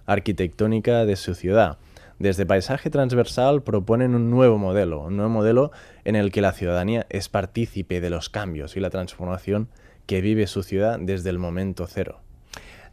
arquitectónica 0.06 1.04
de 1.04 1.16
su 1.16 1.34
ciudad. 1.34 1.78
Desde 2.18 2.46
Paisaje 2.46 2.90
Transversal 2.90 3.62
proponen 3.62 4.14
un 4.14 4.30
nuevo 4.30 4.58
modelo, 4.58 5.04
un 5.04 5.16
nuevo 5.16 5.30
modelo 5.30 5.70
en 6.04 6.16
el 6.16 6.32
que 6.32 6.40
la 6.40 6.52
ciudadanía 6.52 7.06
es 7.10 7.28
partícipe 7.28 8.00
de 8.00 8.10
los 8.10 8.28
cambios 8.28 8.76
y 8.76 8.80
la 8.80 8.90
transformación 8.90 9.68
que 10.06 10.20
vive 10.20 10.46
su 10.46 10.62
ciudad 10.62 10.98
desde 11.00 11.30
el 11.30 11.38
momento 11.38 11.86
cero. 11.86 12.20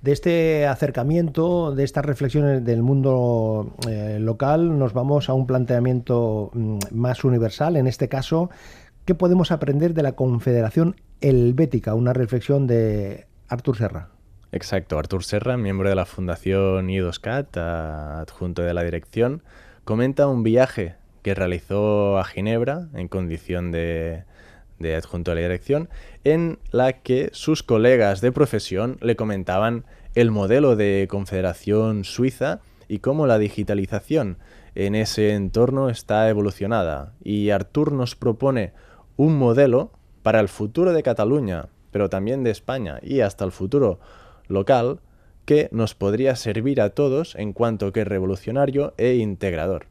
De 0.02 0.12
este 0.12 0.68
acercamiento, 0.68 1.74
de 1.74 1.84
estas 1.84 2.06
reflexiones 2.06 2.64
del 2.64 2.84
mundo 2.84 3.74
eh, 3.90 4.20
local, 4.20 4.78
nos 4.78 4.94
vamos 4.94 5.30
a 5.30 5.34
un 5.34 5.48
planteamiento 5.48 6.52
mm, 6.54 6.78
más 6.92 7.24
universal. 7.24 7.76
En 7.76 7.88
este 7.88 8.08
caso, 8.08 8.52
¿qué 9.06 9.14
podemos 9.14 9.52
aprender 9.52 9.94
de 9.94 10.04
la 10.04 10.14
Confederación 10.14 10.96
Helvética? 11.22 11.94
Una 11.94 12.14
reflexión 12.14 12.66
de 12.68 13.28
Artur 13.48 13.78
Serra. 13.78 14.10
Exacto, 14.52 14.98
Artur 14.98 15.24
Serra, 15.24 15.58
miembro 15.58 15.90
de 15.90 15.96
la 15.96 16.06
Fundación 16.06 16.90
IDOSCAT, 16.90 17.58
adjunto 17.58 18.64
de 18.64 18.74
la 18.74 18.84
dirección, 18.84 19.44
comenta 19.84 20.28
un 20.28 20.44
viaje 20.44 20.96
que 21.22 21.36
realizó 21.36 22.18
a 22.18 22.24
Ginebra 22.24 22.88
en 22.94 23.08
condición 23.08 23.72
de, 23.72 24.24
de 24.80 24.96
adjunto 24.96 25.32
de 25.32 25.36
la 25.36 25.42
dirección, 25.42 25.90
en 26.24 26.58
la 26.72 26.94
que 26.94 27.30
sus 27.34 27.64
colegas 27.64 28.22
de 28.22 28.32
profesión 28.32 28.98
le 29.02 29.16
comentaban 29.16 29.86
el 30.16 30.32
modelo 30.32 30.76
de 30.76 31.08
confederación 31.10 32.06
suiza 32.06 32.62
y 32.88 33.00
cómo 33.00 33.28
la 33.28 33.38
digitalización 33.38 34.38
en 34.74 34.96
ese 34.96 35.34
entorno 35.34 35.90
está 35.90 36.30
evolucionada. 36.30 37.14
Y 37.24 37.50
Artur 37.50 37.92
nos 37.92 38.16
propone 38.16 38.74
un 39.18 39.38
modelo 39.38 39.92
para 40.24 40.40
el 40.40 40.50
futuro 40.50 40.94
de 40.94 41.04
Cataluña, 41.04 41.68
pero 41.92 42.10
también 42.10 42.44
de 42.44 42.52
España 42.52 43.00
y 43.02 43.22
hasta 43.22 43.46
el 43.46 43.52
futuro 43.52 44.00
local, 44.48 45.00
que 45.46 45.70
nos 45.72 45.94
podría 45.94 46.36
servir 46.36 46.82
a 46.82 46.90
todos 46.90 47.36
en 47.36 47.54
cuanto 47.54 47.94
que 47.94 48.04
revolucionario 48.04 48.94
e 48.98 49.16
integrador. 49.16 49.88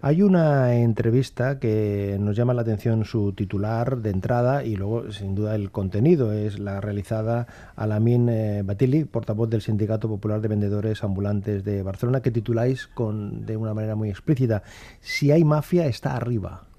Hay 0.00 0.22
una 0.22 0.74
entrevista 0.74 1.60
que 1.60 2.16
nos 2.18 2.36
llama 2.36 2.52
la 2.52 2.62
atención 2.62 3.04
su 3.04 3.32
titular 3.32 3.98
de 3.98 4.10
entrada 4.10 4.64
y 4.64 4.74
luego, 4.74 5.12
sin 5.12 5.34
duda, 5.34 5.54
el 5.54 5.70
contenido. 5.70 6.32
Es 6.32 6.58
la 6.58 6.80
realizada 6.80 7.46
a 7.76 7.86
Lamin 7.86 8.28
eh, 8.28 8.62
Batili, 8.64 9.04
portavoz 9.04 9.48
del 9.48 9.62
Sindicato 9.62 10.08
Popular 10.08 10.40
de 10.40 10.48
Vendedores 10.48 11.04
Ambulantes 11.04 11.64
de 11.64 11.82
Barcelona, 11.82 12.22
que 12.22 12.32
tituláis 12.32 12.88
con, 12.88 13.46
de 13.46 13.56
una 13.56 13.72
manera 13.72 13.94
muy 13.94 14.10
explícita, 14.10 14.64
Si 15.00 15.30
hay 15.30 15.44
mafia, 15.44 15.86
está 15.86 16.16
arriba. 16.16 16.69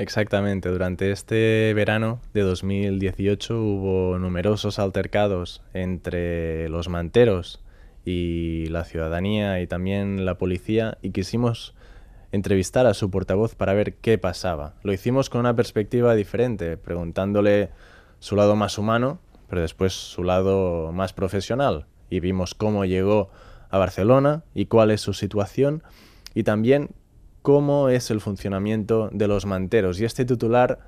Exactamente, 0.00 0.70
durante 0.70 1.10
este 1.10 1.74
verano 1.74 2.22
de 2.32 2.40
2018 2.40 3.60
hubo 3.60 4.18
numerosos 4.18 4.78
altercados 4.78 5.60
entre 5.74 6.70
los 6.70 6.88
manteros 6.88 7.60
y 8.06 8.64
la 8.68 8.86
ciudadanía 8.86 9.60
y 9.60 9.66
también 9.66 10.24
la 10.24 10.38
policía 10.38 10.96
y 11.02 11.10
quisimos 11.10 11.74
entrevistar 12.32 12.86
a 12.86 12.94
su 12.94 13.10
portavoz 13.10 13.54
para 13.54 13.74
ver 13.74 13.96
qué 13.96 14.16
pasaba. 14.16 14.72
Lo 14.84 14.94
hicimos 14.94 15.28
con 15.28 15.40
una 15.40 15.54
perspectiva 15.54 16.14
diferente, 16.14 16.78
preguntándole 16.78 17.68
su 18.20 18.36
lado 18.36 18.56
más 18.56 18.78
humano, 18.78 19.20
pero 19.50 19.60
después 19.60 19.92
su 19.92 20.24
lado 20.24 20.92
más 20.92 21.12
profesional. 21.12 21.84
Y 22.08 22.20
vimos 22.20 22.54
cómo 22.54 22.86
llegó 22.86 23.28
a 23.68 23.76
Barcelona 23.76 24.44
y 24.54 24.64
cuál 24.64 24.92
es 24.92 25.02
su 25.02 25.12
situación 25.12 25.82
y 26.34 26.44
también 26.44 26.88
cómo 27.42 27.88
es 27.88 28.10
el 28.10 28.20
funcionamiento 28.20 29.08
de 29.12 29.28
los 29.28 29.46
manteros. 29.46 30.00
Y 30.00 30.04
este 30.04 30.24
titular 30.24 30.78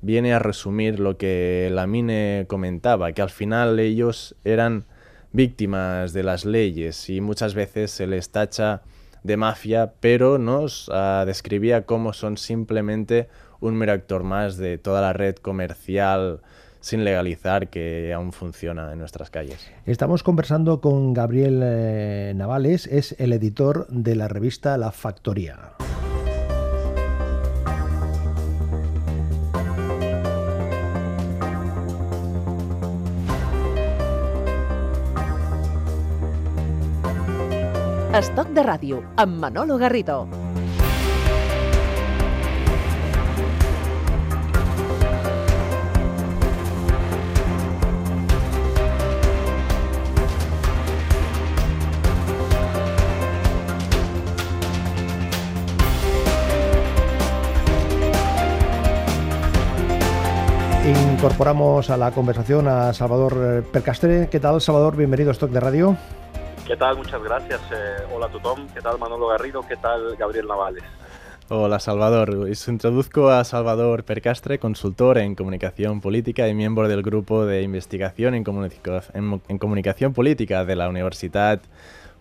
viene 0.00 0.34
a 0.34 0.38
resumir 0.38 1.00
lo 1.00 1.16
que 1.16 1.70
la 1.72 1.86
Mine 1.86 2.46
comentaba, 2.48 3.12
que 3.12 3.22
al 3.22 3.30
final 3.30 3.78
ellos 3.78 4.36
eran 4.44 4.84
víctimas 5.32 6.12
de 6.12 6.22
las 6.22 6.44
leyes 6.44 7.08
y 7.08 7.20
muchas 7.20 7.54
veces 7.54 7.90
se 7.90 8.06
les 8.06 8.30
tacha 8.30 8.82
de 9.22 9.36
mafia, 9.36 9.94
pero 10.00 10.38
nos 10.38 10.88
uh, 10.88 11.24
describía 11.24 11.86
cómo 11.86 12.12
son 12.12 12.36
simplemente 12.36 13.28
un 13.60 13.76
mero 13.76 13.92
actor 13.92 14.24
más 14.24 14.56
de 14.56 14.78
toda 14.78 15.00
la 15.00 15.12
red 15.12 15.36
comercial 15.36 16.40
sin 16.82 17.04
legalizar 17.04 17.68
que 17.68 18.12
aún 18.12 18.32
funciona 18.32 18.92
en 18.92 18.98
nuestras 18.98 19.30
calles. 19.30 19.70
Estamos 19.86 20.22
conversando 20.22 20.82
con 20.82 21.14
Gabriel 21.14 21.60
eh, 21.62 22.32
Navales, 22.36 22.86
es 22.88 23.16
el 23.18 23.32
editor 23.32 23.86
de 23.88 24.16
la 24.16 24.28
revista 24.28 24.76
La 24.76 24.92
Factoría. 24.92 25.72
Estoc 38.12 38.50
de 38.52 38.60
ràdio, 38.60 38.98
amb 39.16 39.38
Manolo 39.40 39.78
Garrido. 39.80 40.26
Incorporamos 61.22 61.88
a 61.88 61.96
la 61.96 62.10
conversación 62.10 62.66
a 62.66 62.92
Salvador 62.92 63.64
Percastre. 63.72 64.28
¿Qué 64.28 64.40
tal, 64.40 64.60
Salvador? 64.60 64.96
Bienvenido 64.96 65.30
a 65.30 65.32
Stock 65.34 65.52
de 65.52 65.60
Radio. 65.60 65.96
¿Qué 66.66 66.76
tal? 66.76 66.96
Muchas 66.96 67.22
gracias. 67.22 67.60
Eh, 67.70 68.02
hola 68.12 68.26
Tutón. 68.26 68.66
¿Qué 68.74 68.80
tal 68.80 68.98
Manolo 68.98 69.28
Garrido? 69.28 69.62
¿Qué 69.62 69.76
tal 69.76 70.16
Gabriel 70.16 70.48
Navales? 70.48 70.82
Hola 71.48 71.78
Salvador, 71.78 72.30
os 72.30 72.66
introduzco 72.66 73.30
a 73.30 73.44
Salvador 73.44 74.02
Percastre, 74.02 74.58
consultor 74.58 75.16
en 75.18 75.36
comunicación 75.36 76.00
política 76.00 76.48
y 76.48 76.54
miembro 76.54 76.88
del 76.88 77.04
grupo 77.04 77.46
de 77.46 77.62
investigación 77.62 78.34
en, 78.34 78.44
en 79.46 79.58
comunicación 79.58 80.14
política 80.14 80.64
de 80.64 80.74
la 80.74 80.88
Universidad 80.88 81.60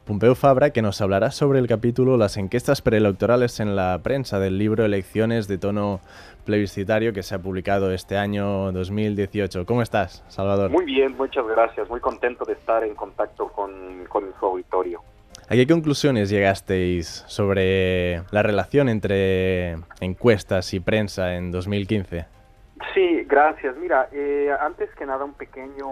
Pompeu 0.06 0.34
Fabra, 0.34 0.72
que 0.72 0.82
nos 0.82 1.00
hablará 1.00 1.30
sobre 1.30 1.60
el 1.60 1.68
capítulo 1.68 2.18
Las 2.18 2.36
encuestas 2.36 2.82
preelectorales 2.82 3.60
en 3.60 3.76
la 3.76 4.00
prensa 4.02 4.40
del 4.40 4.58
libro 4.58 4.84
Elecciones 4.84 5.48
de 5.48 5.60
tono 5.60 6.02
plebiscitario 6.42 7.14
que 7.14 7.24
se 7.24 7.36
ha 7.36 7.40
publicado 7.40 7.92
este 7.92 8.18
año 8.18 8.72
2018. 8.72 9.66
¿Cómo 9.66 9.82
estás, 9.82 10.24
Salvador? 10.28 10.72
Muy 10.72 10.86
bien, 10.86 11.16
muchas 11.18 11.46
gracias. 11.48 11.90
Muy 11.90 12.00
contento 12.00 12.46
de 12.46 12.54
estar 12.54 12.84
en 12.84 12.96
contacto 12.96 13.48
con, 13.50 14.06
con 14.10 14.26
su 14.40 14.46
auditorio. 14.46 15.02
¿A 15.50 15.54
qué 15.54 15.68
conclusiones 15.68 16.30
llegasteis 16.30 17.26
sobre 17.28 18.22
la 18.32 18.42
relación 18.42 18.88
entre 18.88 19.76
encuestas 20.00 20.74
y 20.74 20.80
prensa 20.80 21.36
en 21.36 21.52
2015? 21.52 22.26
Sí, 22.94 23.24
gracias. 23.26 23.76
Mira, 23.78 24.10
eh, 24.12 24.50
antes 24.60 24.90
que 24.96 25.06
nada 25.06 25.24
un 25.24 25.34
pequeño, 25.34 25.88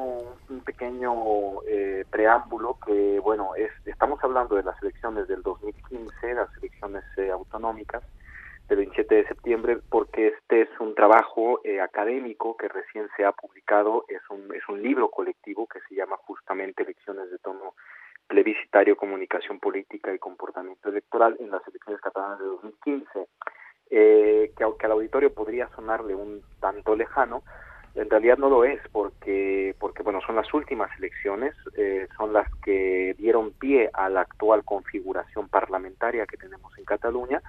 un 0.50 0.60
pequeño 0.66 1.62
eh, 1.68 2.04
preámbulo 2.10 2.78
que, 2.86 3.20
bueno, 3.20 3.56
es, 3.56 3.72
estamos 3.86 4.24
hablando 4.24 4.56
de 4.56 4.64
las 4.64 4.82
elecciones 4.82 5.28
del 5.28 5.42
2015, 5.44 6.34
las 6.34 6.50
elecciones 6.58 7.04
eh, 7.18 7.30
autonómicas 7.30 8.04
del 8.70 8.78
27 8.78 9.16
de 9.16 9.28
septiembre, 9.28 9.78
porque 9.90 10.28
este 10.28 10.62
es 10.62 10.70
un 10.80 10.96
trabajo 10.96 11.60
académico 11.84 12.56
que 12.56 12.68
recién 12.68 13.10
se 13.18 13.26
ha 13.26 13.32
publicado, 13.32 14.06
es 14.08 14.22
un, 14.30 14.54
es 14.56 14.68
un 14.70 14.82
libro 14.82 15.10
colectivo 15.10 15.68
que 15.68 15.80
se 15.90 15.96
llama 15.96 16.18
justamente 16.18 16.84
Elecciones 16.84 17.30
de 17.32 17.40
tono 17.40 17.74
plebiscitario, 18.28 18.96
comunicación 18.96 19.60
política 19.60 20.14
y 20.14 20.20
comportamiento 20.20 20.90
electoral 20.90 21.36
en 21.40 21.50
las 21.50 21.68
elecciones 21.68 22.00
catalanas 22.00 22.40
de 22.40 22.46
2015 22.46 23.28
eh, 23.92 24.52
que 24.56 24.64
aunque 24.64 24.86
al 24.86 24.92
auditorio 24.92 25.34
podría 25.34 25.68
sonarle 25.70 26.14
un 26.14 26.44
tanto 26.60 26.96
lejano, 26.96 27.42
en 27.96 28.08
realidad 28.08 28.38
no 28.38 28.48
lo 28.48 28.64
es 28.64 28.80
porque, 28.92 29.76
porque 29.80 30.04
bueno, 30.04 30.22
son 30.22 30.36
las 30.36 30.54
últimas 30.54 30.92
elecciones, 31.00 31.56
eh, 31.76 32.08
son 32.16 32.32
las 32.32 32.48
que 32.64 33.16
dieron 33.18 33.52
pie 33.52 33.90
a 33.94 34.08
la 34.10 34.22
actual 34.22 34.64
configuración 34.64 35.50
parlamentaria 35.50 36.28
que 36.28 36.38
tenemos 36.38 36.78
en 36.78 36.86
Cataluña 36.86 37.42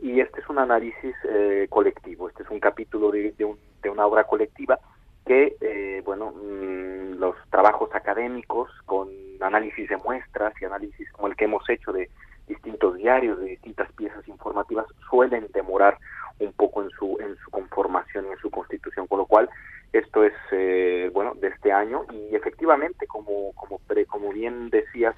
y 0.00 0.20
este 0.20 0.40
es 0.40 0.48
un 0.48 0.58
análisis 0.58 1.14
eh, 1.28 1.66
colectivo, 1.70 2.28
este 2.28 2.42
es 2.42 2.50
un 2.50 2.60
capítulo 2.60 3.10
de, 3.10 3.32
de, 3.32 3.44
un, 3.44 3.58
de 3.82 3.90
una 3.90 4.06
obra 4.06 4.24
colectiva 4.24 4.78
que, 5.26 5.56
eh, 5.60 6.02
bueno, 6.04 6.32
mmm, 6.32 7.18
los 7.18 7.36
trabajos 7.50 7.94
académicos 7.94 8.70
con 8.86 9.08
análisis 9.40 9.88
de 9.88 9.96
muestras 9.98 10.54
y 10.60 10.64
análisis 10.64 11.10
como 11.12 11.28
el 11.28 11.36
que 11.36 11.44
hemos 11.44 11.68
hecho 11.68 11.92
de 11.92 12.08
distintos 12.46 12.96
diarios, 12.96 13.38
de 13.40 13.46
distintas 13.46 13.92
piezas 13.92 14.26
informativas, 14.28 14.86
suelen 15.10 15.48
demorar 15.52 15.98
un 16.38 16.52
poco 16.52 16.82
en 16.82 16.90
su, 16.90 17.18
en 17.20 17.36
su 17.36 17.50
conformación 17.50 18.26
y 18.26 18.30
en 18.30 18.38
su 18.38 18.50
constitución, 18.50 19.06
con 19.06 19.18
lo 19.18 19.26
cual 19.26 19.50
esto 19.92 20.24
es, 20.24 20.34
eh, 20.52 21.10
bueno, 21.12 21.34
de 21.34 21.48
este 21.48 21.72
año 21.72 22.04
y 22.10 22.34
efectivamente, 22.34 23.06
como, 23.06 23.52
como, 23.54 23.78
pre, 23.80 24.06
como 24.06 24.32
bien 24.32 24.70
decías, 24.70 25.14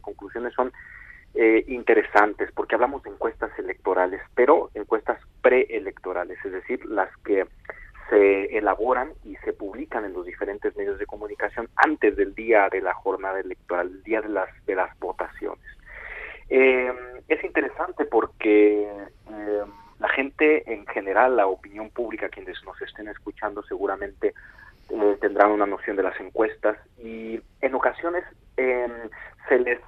comunicaciones 0.00 0.54
son 0.54 0.72
eh, 1.34 1.64
interesantes 1.68 2.50
porque 2.52 2.74
hablamos 2.74 3.02
de 3.02 3.10
encuestas 3.10 3.50
electorales, 3.58 4.20
pero 4.34 4.70
encuestas 4.74 5.18
preelectorales, 5.42 6.38
es 6.44 6.52
decir, 6.52 6.84
las 6.86 7.14
que 7.18 7.46
se 8.10 8.56
elaboran 8.56 9.12
y 9.24 9.36
se 9.36 9.52
publican 9.52 10.04
en 10.04 10.14
los 10.14 10.24
diferentes 10.24 10.74
medios 10.76 10.98
de 10.98 11.06
comunicación 11.06 11.68
antes 11.76 12.16
del 12.16 12.34
día 12.34 12.68
de 12.70 12.80
la 12.80 12.94
jornada 12.94 13.40
electoral, 13.40 13.88
el 13.88 14.02
día 14.02 14.22
de 14.22 14.30
las 14.30 14.48
de 14.66 14.74
las 14.74 14.98
votaciones. 14.98 15.64
Eh, 16.48 16.92
es 17.28 17.44
interesante 17.44 18.06
porque 18.06 18.90
eh, 19.30 19.62
la 19.98 20.08
gente 20.08 20.72
en 20.72 20.86
general, 20.86 21.36
la 21.36 21.46
opinión 21.46 21.90
pública, 21.90 22.30
quienes 22.30 22.56
nos 22.64 22.80
estén 22.80 23.08
escuchando 23.08 23.62
seguramente 23.98 24.34
eh, 24.90 25.18
tendrán 25.20 25.50
una 25.50 25.66
noción 25.66 25.96
de 25.96 26.02
las 26.02 26.18
encuestas 26.20 26.76
y 26.98 27.40
en 27.60 27.74
ocasiones 27.74 28.24
em, 28.56 28.92
se 29.48 29.58
les 29.58 29.80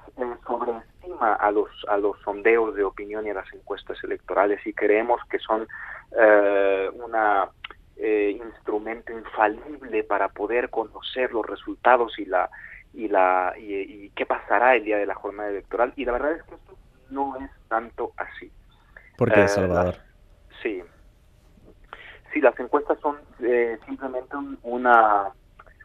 sobreestima 0.45 1.33
a 1.33 1.51
los 1.51 1.69
a 1.87 1.97
los 1.97 2.19
sondeos 2.21 2.75
de 2.75 2.83
opinión 2.83 3.25
y 3.25 3.31
a 3.31 3.35
las 3.35 3.51
encuestas 3.53 3.97
electorales 4.03 4.65
y 4.65 4.73
creemos 4.73 5.21
que 5.29 5.39
son 5.39 5.67
un 6.13 7.15
instrumento 8.07 9.13
infalible 9.13 10.03
para 10.03 10.29
poder 10.29 10.69
conocer 10.69 11.31
los 11.31 11.45
resultados 11.45 12.17
y 12.19 12.25
la 12.25 12.49
y 12.93 13.07
la 13.07 13.53
y, 13.57 14.09
qué 14.15 14.25
pasará 14.25 14.75
el 14.75 14.83
día 14.83 14.97
de 14.97 15.05
la 15.05 15.15
jornada 15.15 15.49
electoral 15.49 15.93
y 15.95 16.05
la 16.05 16.11
verdad 16.13 16.33
es 16.33 16.43
que 16.43 16.55
esto 16.55 16.77
no 17.09 17.37
es 17.37 17.49
tanto 17.67 18.11
así. 18.17 18.51
¿Por 19.17 19.31
qué, 19.31 19.43
eh, 19.43 19.47
Salvador? 19.47 19.95
sí. 20.61 20.83
Sí, 22.33 22.39
las 22.39 22.57
encuestas 22.59 22.99
son 22.99 23.17
eh, 23.41 23.77
simplemente 23.85 24.35
una, 24.63 25.31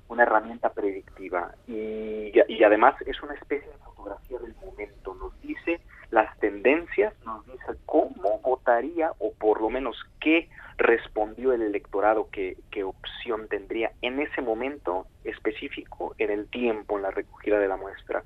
una 0.09 0.23
herramienta 0.23 0.73
predictiva 0.73 1.53
y, 1.67 2.33
y 2.49 2.65
además 2.65 2.95
es 3.05 3.21
una 3.23 3.35
especie 3.35 3.69
de 3.69 3.79
fotografía 3.79 4.39
del 4.39 4.55
momento. 4.65 5.15
Nos 5.15 5.41
dice 5.41 5.81
las 6.11 6.39
tendencias, 6.39 7.15
nos 7.25 7.45
dice 7.47 7.79
cómo 7.85 8.41
votaría 8.43 9.11
o 9.19 9.33
por 9.33 9.61
lo 9.61 9.71
menos 9.71 9.97
qué 10.21 10.49
respondió 10.79 11.53
el 11.53 11.63
electorado, 11.63 12.29
qué, 12.31 12.57
qué 12.71 12.85
opción 12.85 13.49
tendría 13.49 13.93
en 14.03 14.21
ese 14.21 14.43
momento 14.43 15.07
específico, 15.25 16.15
en 16.19 16.31
el 16.31 16.49
tiempo, 16.49 16.97
en 16.97 17.03
la 17.03 17.11
recogida 17.11 17.59
de 17.59 17.69
la 17.69 17.77
muestra. 17.77 18.23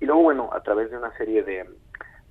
Y 0.00 0.06
luego, 0.06 0.22
bueno, 0.22 0.50
a 0.52 0.62
través 0.62 0.90
de 0.90 0.96
una 0.98 1.16
serie 1.16 1.42
de, 1.42 1.66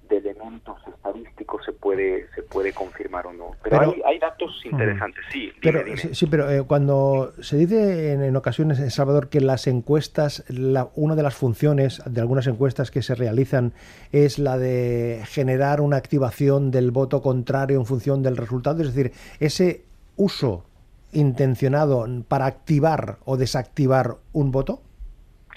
de 0.09 0.17
elementos 0.17 0.77
estadísticos 0.87 1.63
se 1.65 1.71
puede 1.71 2.27
se 2.35 2.43
puede 2.43 2.73
confirmar 2.73 3.27
o 3.27 3.33
no. 3.33 3.51
Pero, 3.63 3.81
hay, 3.81 4.01
hay, 4.05 4.19
datos 4.19 4.61
interesantes, 4.65 5.23
sí. 5.31 5.51
pero, 5.61 5.83
Sí, 5.95 6.25
pero 6.25 6.49
eh, 6.49 6.63
cuando 6.65 7.33
se 7.39 7.57
dice 7.57 8.13
en, 8.13 8.35
ocasiones, 8.35 8.79
en 8.79 8.91
Salvador, 8.91 9.29
que 9.29 9.41
las 9.41 9.67
encuestas, 9.67 10.43
la, 10.49 10.89
una 10.95 11.15
de 11.15 11.23
las 11.23 11.35
funciones 11.35 12.01
de 12.05 12.21
algunas 12.21 12.47
encuestas 12.47 12.91
que 12.91 13.01
se 13.01 13.15
realizan 13.15 13.73
es 14.11 14.39
la 14.39 14.57
de 14.57 15.21
generar 15.27 15.81
una 15.81 15.97
activación 15.97 16.71
del 16.71 16.91
voto 16.91 17.21
contrario 17.21 17.79
en 17.79 17.85
función 17.85 18.23
del 18.23 18.37
resultado, 18.37 18.81
es 18.81 18.93
decir, 18.93 19.13
ese 19.39 19.83
uso 20.15 20.65
intencionado 21.11 22.05
para 22.27 22.45
activar 22.45 23.17
o 23.25 23.37
desactivar 23.37 24.17
un 24.33 24.51
voto. 24.51 24.81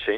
Sí. 0.05 0.13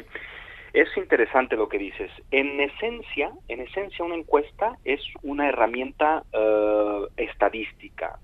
Es 0.75 0.89
interesante 0.97 1.55
lo 1.55 1.69
que 1.69 1.77
dices. 1.77 2.11
En 2.31 2.59
esencia, 2.59 3.31
en 3.47 3.61
esencia 3.61 4.03
una 4.03 4.15
encuesta 4.15 4.77
es 4.83 4.99
una 5.23 5.47
herramienta 5.47 6.25
uh, 6.33 7.07
estadística. 7.15 8.19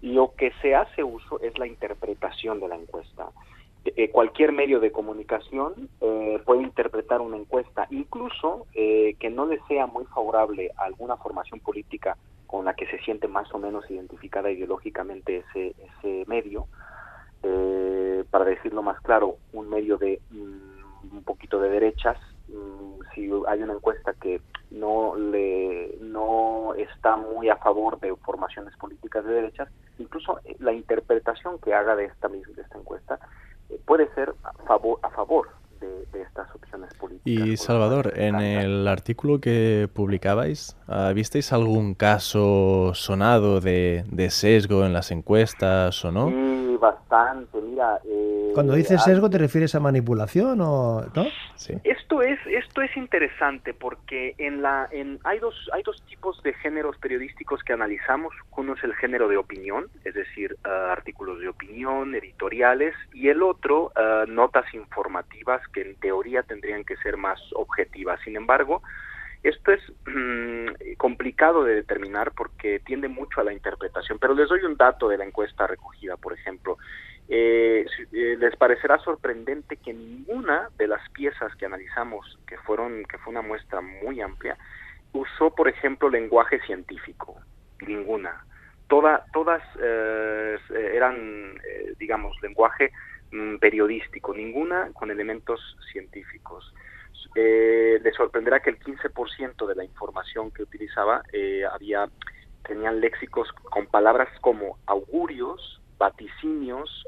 Lo 0.00 0.32
que 0.36 0.52
se 0.62 0.76
hace 0.76 1.02
uso 1.02 1.40
es 1.40 1.58
la 1.58 1.66
interpretación 1.66 2.60
de 2.60 2.68
la 2.68 2.76
encuesta. 2.76 3.30
Eh, 3.84 4.08
cualquier 4.10 4.52
medio 4.52 4.78
de 4.78 4.92
comunicación 4.92 5.88
eh, 6.00 6.40
puede 6.44 6.62
interpretar 6.62 7.20
una 7.20 7.36
encuesta, 7.36 7.88
incluso 7.90 8.68
eh, 8.72 9.16
que 9.18 9.28
no 9.28 9.46
le 9.46 9.58
sea 9.66 9.88
muy 9.88 10.04
favorable 10.04 10.70
a 10.76 10.84
alguna 10.84 11.16
formación 11.16 11.58
política 11.58 12.16
con 12.46 12.66
la 12.66 12.74
que 12.74 12.86
se 12.86 13.00
siente 13.00 13.26
más 13.26 13.52
o 13.52 13.58
menos 13.58 13.90
identificada 13.90 14.48
ideológicamente 14.52 15.42
ese, 15.56 16.24
medio. 16.28 16.68
para 18.30 18.44
decirlo 18.44 18.80
más 18.80 19.00
claro, 19.00 19.38
un 19.52 19.68
medio 19.68 19.98
de 19.98 20.20
mm, 20.30 20.69
un 21.12 21.22
poquito 21.22 21.60
de 21.60 21.68
derechas, 21.68 22.18
mm, 22.48 23.00
si 23.14 23.30
hay 23.48 23.62
una 23.62 23.74
encuesta 23.74 24.12
que 24.14 24.40
no 24.70 25.16
le 25.16 25.96
no 26.00 26.74
está 26.74 27.16
muy 27.16 27.48
a 27.48 27.56
favor 27.56 27.98
de 28.00 28.14
formaciones 28.16 28.76
políticas 28.76 29.24
de 29.24 29.32
derechas, 29.32 29.68
incluso 29.98 30.38
eh, 30.44 30.56
la 30.60 30.72
interpretación 30.72 31.58
que 31.58 31.74
haga 31.74 31.96
de 31.96 32.06
esta 32.06 32.28
de 32.28 32.62
esta 32.62 32.78
encuesta 32.78 33.18
eh, 33.68 33.80
puede 33.84 34.12
ser 34.14 34.34
a 34.44 34.52
favor 34.64 34.98
a 35.02 35.10
favor 35.10 35.48
de, 35.80 36.22
estas 36.22 36.54
opciones 36.54 36.92
políticas. 36.94 37.46
Y 37.46 37.56
Salvador, 37.56 38.12
en 38.16 38.36
el 38.36 38.86
artículo 38.86 39.40
que 39.40 39.88
publicabais, 39.92 40.76
ah, 40.86 41.12
¿visteis 41.14 41.52
algún 41.52 41.94
caso 41.94 42.92
sonado 42.94 43.60
de, 43.60 44.04
de 44.10 44.30
sesgo 44.30 44.84
en 44.84 44.92
las 44.92 45.10
encuestas 45.10 46.04
o 46.04 46.12
no? 46.12 46.28
Sí, 46.28 46.69
bastante. 46.80 47.60
Mira, 47.60 48.00
eh, 48.04 48.50
cuando 48.54 48.74
dices 48.74 49.02
sesgo, 49.02 49.30
¿te 49.30 49.38
refieres 49.38 49.74
a 49.74 49.80
manipulación 49.80 50.60
o 50.60 51.02
no? 51.14 51.26
Sí. 51.54 51.74
Esto 51.84 52.22
es 52.22 52.38
esto 52.46 52.82
es 52.82 52.96
interesante 52.96 53.74
porque 53.74 54.34
en 54.38 54.62
la 54.62 54.88
en 54.90 55.20
hay 55.24 55.38
dos 55.38 55.54
hay 55.72 55.82
dos 55.82 56.02
tipos 56.08 56.42
de 56.42 56.54
géneros 56.54 56.96
periodísticos 56.98 57.62
que 57.62 57.72
analizamos. 57.72 58.34
Uno 58.56 58.74
es 58.74 58.84
el 58.84 58.94
género 58.94 59.28
de 59.28 59.38
opinión, 59.38 59.86
es 60.04 60.14
decir, 60.14 60.56
uh, 60.66 60.90
artículos 60.90 61.40
de 61.40 61.48
opinión, 61.48 62.14
editoriales, 62.14 62.94
y 63.14 63.28
el 63.28 63.42
otro 63.42 63.92
uh, 63.96 64.30
notas 64.30 64.66
informativas 64.74 65.62
que 65.68 65.80
en 65.80 65.94
teoría 65.96 66.42
tendrían 66.42 66.84
que 66.84 66.96
ser 66.98 67.16
más 67.16 67.40
objetivas. 67.54 68.20
Sin 68.22 68.36
embargo, 68.36 68.82
esto 69.42 69.72
es 69.72 69.80
mmm, 70.06 70.94
complicado 70.96 71.64
de 71.64 71.76
determinar 71.76 72.32
porque 72.32 72.80
tiende 72.80 73.08
mucho 73.08 73.40
a 73.40 73.44
la 73.44 73.52
interpretación, 73.52 74.18
pero 74.18 74.34
les 74.34 74.48
doy 74.48 74.62
un 74.64 74.76
dato 74.76 75.08
de 75.08 75.18
la 75.18 75.24
encuesta 75.24 75.66
recogida, 75.66 76.16
por 76.16 76.32
ejemplo. 76.32 76.76
Eh, 77.32 77.86
eh, 78.12 78.36
les 78.38 78.56
parecerá 78.56 78.98
sorprendente 78.98 79.76
que 79.76 79.92
ninguna 79.92 80.68
de 80.76 80.88
las 80.88 81.08
piezas 81.10 81.54
que 81.54 81.64
analizamos, 81.64 82.38
que 82.46 82.58
fueron 82.58 83.04
que 83.04 83.18
fue 83.18 83.30
una 83.30 83.42
muestra 83.42 83.80
muy 83.80 84.20
amplia, 84.20 84.58
usó, 85.12 85.54
por 85.54 85.68
ejemplo, 85.68 86.10
lenguaje 86.10 86.60
científico. 86.66 87.36
Ninguna. 87.86 88.44
Toda, 88.88 89.24
todas 89.32 89.62
eh, 89.80 90.58
eran, 90.92 91.56
eh, 91.64 91.94
digamos, 91.98 92.36
lenguaje 92.42 92.90
mm, 93.30 93.56
periodístico, 93.56 94.34
ninguna 94.34 94.90
con 94.92 95.10
elementos 95.10 95.60
científicos. 95.92 96.74
Eh, 97.34 97.98
les 98.02 98.14
sorprenderá 98.14 98.60
que 98.60 98.70
el 98.70 98.78
15% 98.78 99.66
de 99.66 99.74
la 99.74 99.84
información 99.84 100.50
que 100.50 100.62
utilizaba 100.62 101.22
eh, 101.32 101.62
había 101.70 102.08
tenían 102.66 103.00
léxicos 103.00 103.48
con 103.70 103.86
palabras 103.86 104.28
como 104.40 104.78
augurios, 104.86 105.80
vaticinios, 105.98 107.04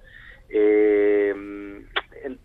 eh, 0.49 1.35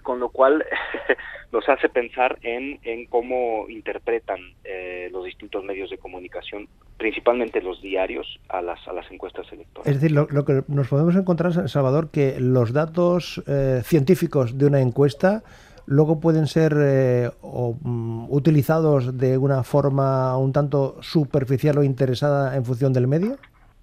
con 0.04 0.20
lo 0.20 0.30
cual 0.30 0.66
nos 1.52 1.68
hace 1.70 1.90
pensar 1.90 2.38
en, 2.42 2.80
en 2.84 3.06
cómo 3.08 3.68
interpretan 3.70 4.40
eh, 4.64 5.10
los 5.12 5.26
distintos 5.26 5.64
medios 5.64 5.90
de 5.90 5.98
comunicación, 5.98 6.68
principalmente 6.98 7.62
los 7.62 7.82
diarios, 7.82 8.40
a 8.50 8.62
las, 8.62 8.86
a 8.88 8.94
las 8.94 9.10
encuestas 9.12 9.46
electorales. 9.52 9.96
Es 9.96 10.02
decir, 10.02 10.16
lo, 10.16 10.28
lo 10.30 10.46
que 10.46 10.64
nos 10.68 10.88
podemos 10.88 11.16
encontrar, 11.16 11.70
Salvador, 11.70 12.10
que 12.12 12.40
los 12.40 12.74
datos 12.74 13.44
eh, 13.48 13.82
científicos 13.84 14.58
de 14.58 14.66
una 14.66 14.82
encuesta 14.82 15.44
luego 15.88 16.20
pueden 16.20 16.46
ser 16.46 16.74
eh, 16.78 17.30
o, 17.42 17.76
um, 17.84 18.32
utilizados 18.32 19.18
de 19.18 19.38
una 19.38 19.64
forma 19.64 20.38
un 20.38 20.54
tanto 20.54 21.02
superficial 21.02 21.80
o 21.80 21.84
interesada 21.84 22.56
en 22.56 22.64
función 22.64 22.94
del 22.94 23.08
medio? 23.08 23.38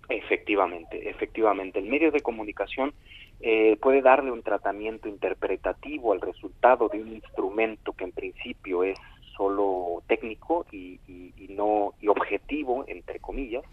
Efectivamente, 0.08 1.08
efectivamente. 1.08 1.80
El 1.80 1.86
medio 1.86 2.12
de 2.12 2.20
comunicación 2.20 2.92
eh, 3.40 3.76
puede 3.80 4.02
darle 4.02 4.30
un 4.30 4.42
tratamiento 4.42 5.08
interpretativo 5.08 6.12
al 6.12 6.20
resultado 6.20 6.88
de 6.88 7.00
un 7.00 7.08
instrumento 7.08 7.92
que 7.92 8.04
en 8.04 8.12
principio 8.12 8.84
es 8.84 8.98
solo 9.36 10.02
técnico 10.06 10.66
y, 10.70 11.00
y 11.08 11.48
no 11.48 11.94
y 12.00 12.06
objetivo 12.06 12.84
entre 12.86 13.18
comillas 13.18 13.64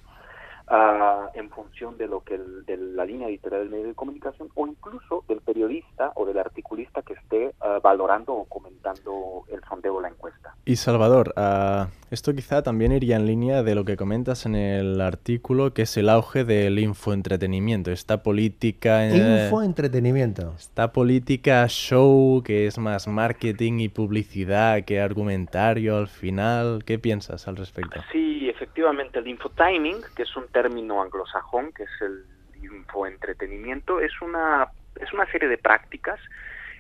uh, 0.71 1.29
en 1.37 1.49
función 1.49 1.97
de 1.97 2.07
lo 2.07 2.21
que 2.23 2.35
el, 2.35 2.65
de 2.65 2.77
la 2.77 3.05
línea 3.05 3.27
editorial 3.27 3.61
del 3.61 3.69
medio 3.69 3.87
de 3.87 3.93
comunicación 3.93 4.49
o 4.55 4.65
incluso 4.67 5.23
del 5.27 5.41
periodista 5.41 6.11
o 6.15 6.25
del 6.25 6.39
articulista 6.39 7.01
que 7.01 7.13
esté 7.13 7.53
uh, 7.61 7.81
valorando 7.81 8.33
o 8.33 8.45
comentando 8.45 9.43
el 9.51 9.61
sondeo 9.67 9.95
o 9.95 10.01
la 10.01 10.07
encuesta. 10.07 10.55
Y 10.65 10.77
Salvador, 10.77 11.33
uh, 11.37 11.87
esto 12.09 12.33
quizá 12.33 12.63
también 12.63 12.91
iría 12.91 13.17
en 13.17 13.25
línea 13.25 13.63
de 13.63 13.75
lo 13.75 13.85
que 13.85 13.97
comentas 13.97 14.45
en 14.45 14.55
el 14.55 15.01
artículo, 15.01 15.73
que 15.73 15.83
es 15.83 15.97
el 15.97 16.09
auge 16.09 16.43
del 16.43 16.79
infoentretenimiento, 16.79 17.91
esta 17.91 18.23
política... 18.23 19.07
Eh, 19.07 19.45
infoentretenimiento. 19.45 20.53
Esta 20.57 20.91
política 20.91 21.67
show 21.67 22.41
que 22.43 22.67
es 22.67 22.77
más 22.77 23.07
marketing 23.07 23.79
y 23.79 23.89
publicidad 23.89 24.83
que 24.83 25.01
argumentario 25.01 25.97
al 25.97 26.07
final. 26.07 26.83
¿Qué 26.85 26.99
piensas 26.99 27.47
al 27.47 27.57
respecto? 27.57 28.01
Sí, 28.11 28.40
efectivamente, 28.81 29.19
el 29.19 29.27
infotiming, 29.27 30.01
que 30.15 30.23
es 30.23 30.35
un 30.35 30.47
término 30.47 31.01
anglosajón, 31.01 31.71
que 31.71 31.83
es 31.83 32.01
el 32.01 32.25
infoentretenimiento, 32.63 33.99
es 33.99 34.11
una, 34.21 34.67
es 34.99 35.13
una 35.13 35.25
serie 35.31 35.47
de 35.47 35.57
prácticas 35.57 36.19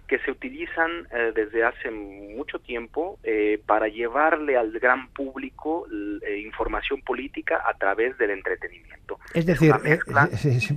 que 0.07 0.19
se 0.19 0.31
utilizan 0.31 1.07
eh, 1.11 1.31
desde 1.33 1.63
hace 1.63 1.89
mucho 1.89 2.59
tiempo 2.59 3.19
eh, 3.23 3.61
para 3.65 3.87
llevarle 3.87 4.57
al 4.57 4.71
gran 4.79 5.07
público 5.09 5.85
eh, 6.21 6.39
información 6.39 7.01
política 7.01 7.61
a 7.65 7.77
través 7.77 8.17
del 8.17 8.31
entretenimiento. 8.31 9.19
Es 9.33 9.45
decir, 9.45 9.73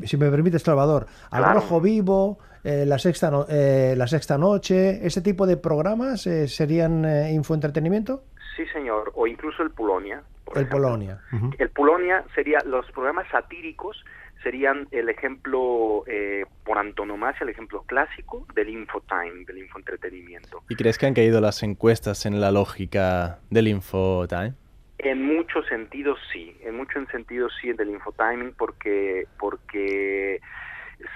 si, 0.06 0.16
me 0.16 0.30
permite, 0.30 0.58
Salvador, 0.58 1.06
al 1.30 1.54
rojo 1.54 1.80
vivo, 1.80 2.38
la, 2.62 2.98
sexta 2.98 3.30
la 3.30 4.06
sexta 4.06 4.38
noche, 4.38 5.04
ese 5.04 5.20
tipo 5.20 5.46
de 5.46 5.56
programas 5.56 6.22
serían 6.22 7.04
infoentretenimiento. 7.30 8.24
Sí, 8.56 8.64
señor, 8.72 9.10
o 9.14 9.26
incluso 9.26 9.62
el 9.62 9.70
Polonia. 9.70 10.22
El 10.54 10.68
Polonia. 10.68 11.20
El 11.58 11.70
Polonia 11.70 12.24
sería 12.34 12.58
los 12.64 12.90
programas 12.92 13.26
satíricos 13.30 14.04
serían 14.44 14.86
el 14.92 15.08
ejemplo 15.08 16.04
eh, 16.06 16.44
por 16.64 16.78
antonomasia, 16.78 17.44
el 17.44 17.48
ejemplo 17.48 17.82
clásico 17.82 18.46
del 18.54 18.68
infotime, 18.68 19.44
del 19.46 19.58
infoentretenimiento. 19.58 20.62
¿Y 20.68 20.76
crees 20.76 20.98
que 20.98 21.06
han 21.06 21.14
caído 21.14 21.40
las 21.40 21.62
encuestas 21.62 22.26
en 22.26 22.40
la 22.40 22.52
lógica 22.52 23.38
del 23.50 23.68
infotime? 23.68 24.52
En 24.98 25.24
muchos 25.24 25.66
sentidos 25.66 26.18
sí, 26.32 26.56
en 26.62 26.76
muchos 26.76 27.08
sentidos 27.08 27.52
sí 27.60 27.72
del 27.72 27.90
infotiming 27.90 28.54
porque 28.56 29.26
porque 29.38 30.40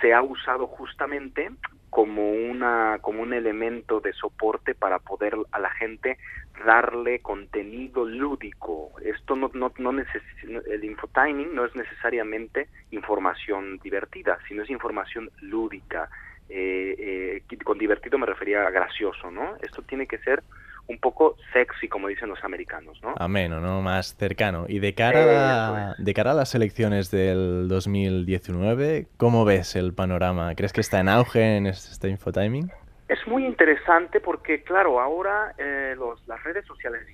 se 0.01 0.13
ha 0.13 0.23
usado 0.23 0.67
justamente 0.67 1.51
como 1.91 2.31
una 2.31 2.99
como 3.01 3.23
un 3.23 3.33
elemento 3.33 4.01
de 4.01 4.13
soporte 4.15 4.75
para 4.75 4.99
poder 4.99 5.37
a 5.53 5.59
la 5.59 5.71
gente 5.71 6.19
darle 6.65 7.21
contenido 7.21 8.05
lúdico. 8.05 8.93
Esto 9.05 9.37
no 9.37 9.51
no, 9.55 9.73
no 9.79 9.91
el 9.91 10.85
infotiming 10.85 11.55
no 11.55 11.65
es 11.65 11.75
necesariamente 11.75 12.69
información 12.91 13.79
divertida, 13.83 14.39
sino 14.49 14.63
es 14.63 14.71
información 14.71 15.31
lúdica. 15.41 16.09
Eh, 16.49 17.43
eh, 17.49 17.57
con 17.65 17.79
divertido 17.79 18.19
me 18.19 18.27
refería 18.27 18.67
a 18.67 18.71
gracioso, 18.71 19.31
¿no? 19.31 19.57
Esto 19.61 19.83
tiene 19.83 20.07
que 20.07 20.19
ser 20.19 20.43
un 20.87 20.99
poco 20.99 21.37
sexy, 21.53 21.87
como 21.87 22.09
dicen 22.09 22.31
los 22.31 22.43
americanos, 22.43 22.99
¿no? 23.03 23.15
Ameno, 23.19 23.61
¿no? 23.61 23.83
Más 23.83 24.17
cercano. 24.17 24.65
Y 24.69 24.79
de 24.79 24.95
cara, 24.95 25.91
a 25.91 25.95
de 25.99 26.15
cara 26.15 26.31
a 26.31 26.35
las 26.35 26.55
elecciones 26.55 27.11
del 27.11 27.69
2019, 27.69 29.07
¿cómo 29.19 29.45
ves 29.45 29.77
el 29.77 29.93
panorama? 29.93 30.55
¿Crees 30.55 30.73
que 30.73 30.81
está 30.81 31.01
en 31.01 31.11
auge 31.11 31.59
en 31.59 31.67
este 31.67 32.09
infotiming? 32.09 32.73
Es 33.09 33.27
muy 33.27 33.47
interesante 33.47 34.21
porque, 34.21 34.63
claro, 34.63 35.01
ahora 35.01 35.55
eh, 35.57 35.95
los, 35.97 36.27
las 36.29 36.43
redes 36.45 36.67
sociales 36.67 37.07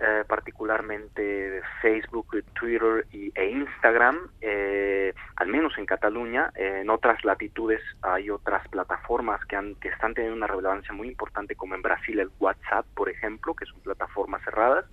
eh, 0.00 0.24
particularmente 0.26 1.62
Facebook, 1.80 2.44
Twitter 2.54 3.06
y, 3.12 3.30
e 3.36 3.50
Instagram, 3.50 4.18
eh, 4.40 5.14
al 5.36 5.46
menos 5.46 5.78
en 5.78 5.86
Cataluña. 5.86 6.50
en 6.56 6.90
otras 6.90 7.24
latitudes 7.24 7.80
hay 8.02 8.30
otras 8.30 8.66
plataformas 8.68 9.44
que, 9.46 9.54
han, 9.54 9.76
que 9.76 9.88
están 9.88 10.14
teniendo 10.14 10.36
una 10.36 10.48
relevancia 10.48 10.92
muy 10.92 11.08
importante, 11.08 11.54
como 11.54 11.76
en 11.76 11.82
Brasil 11.82 12.18
el 12.18 12.30
WhatsApp, 12.40 12.84
por 12.94 13.08
ejemplo, 13.08 13.54
que 13.54 13.64
son 13.66 13.80
plataformas 13.80 14.42
cerradas. 14.42 14.86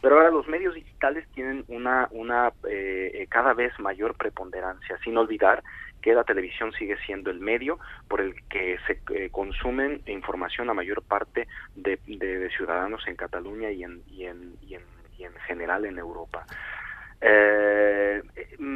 Pero 0.00 0.16
ahora 0.16 0.30
los 0.30 0.48
medios 0.48 0.74
digitales 0.74 1.28
tienen 1.34 1.64
una, 1.68 2.08
una 2.12 2.50
eh, 2.68 3.26
cada 3.28 3.52
vez 3.52 3.78
mayor 3.78 4.14
preponderancia, 4.14 4.98
sin 5.04 5.18
olvidar 5.18 5.62
que 6.02 6.12
la 6.12 6.24
televisión 6.24 6.72
sigue 6.72 6.96
siendo 7.06 7.30
el 7.30 7.40
medio 7.40 7.78
por 8.08 8.20
el 8.20 8.34
que 8.48 8.78
se 8.86 9.00
eh, 9.14 9.30
consumen 9.30 10.02
información 10.06 10.68
a 10.68 10.74
mayor 10.74 11.02
parte 11.02 11.48
de, 11.74 11.98
ciudadanos 12.56 13.06
en 13.06 13.16
Cataluña 13.16 13.70
y 13.70 13.84
en, 13.84 14.02
y 14.08 14.26
en, 14.26 14.56
y 14.60 14.74
en, 14.74 14.82
y 15.16 15.24
en 15.24 15.34
general 15.46 15.86
en 15.86 15.98
Europa. 15.98 16.44
Eh, 17.24 18.20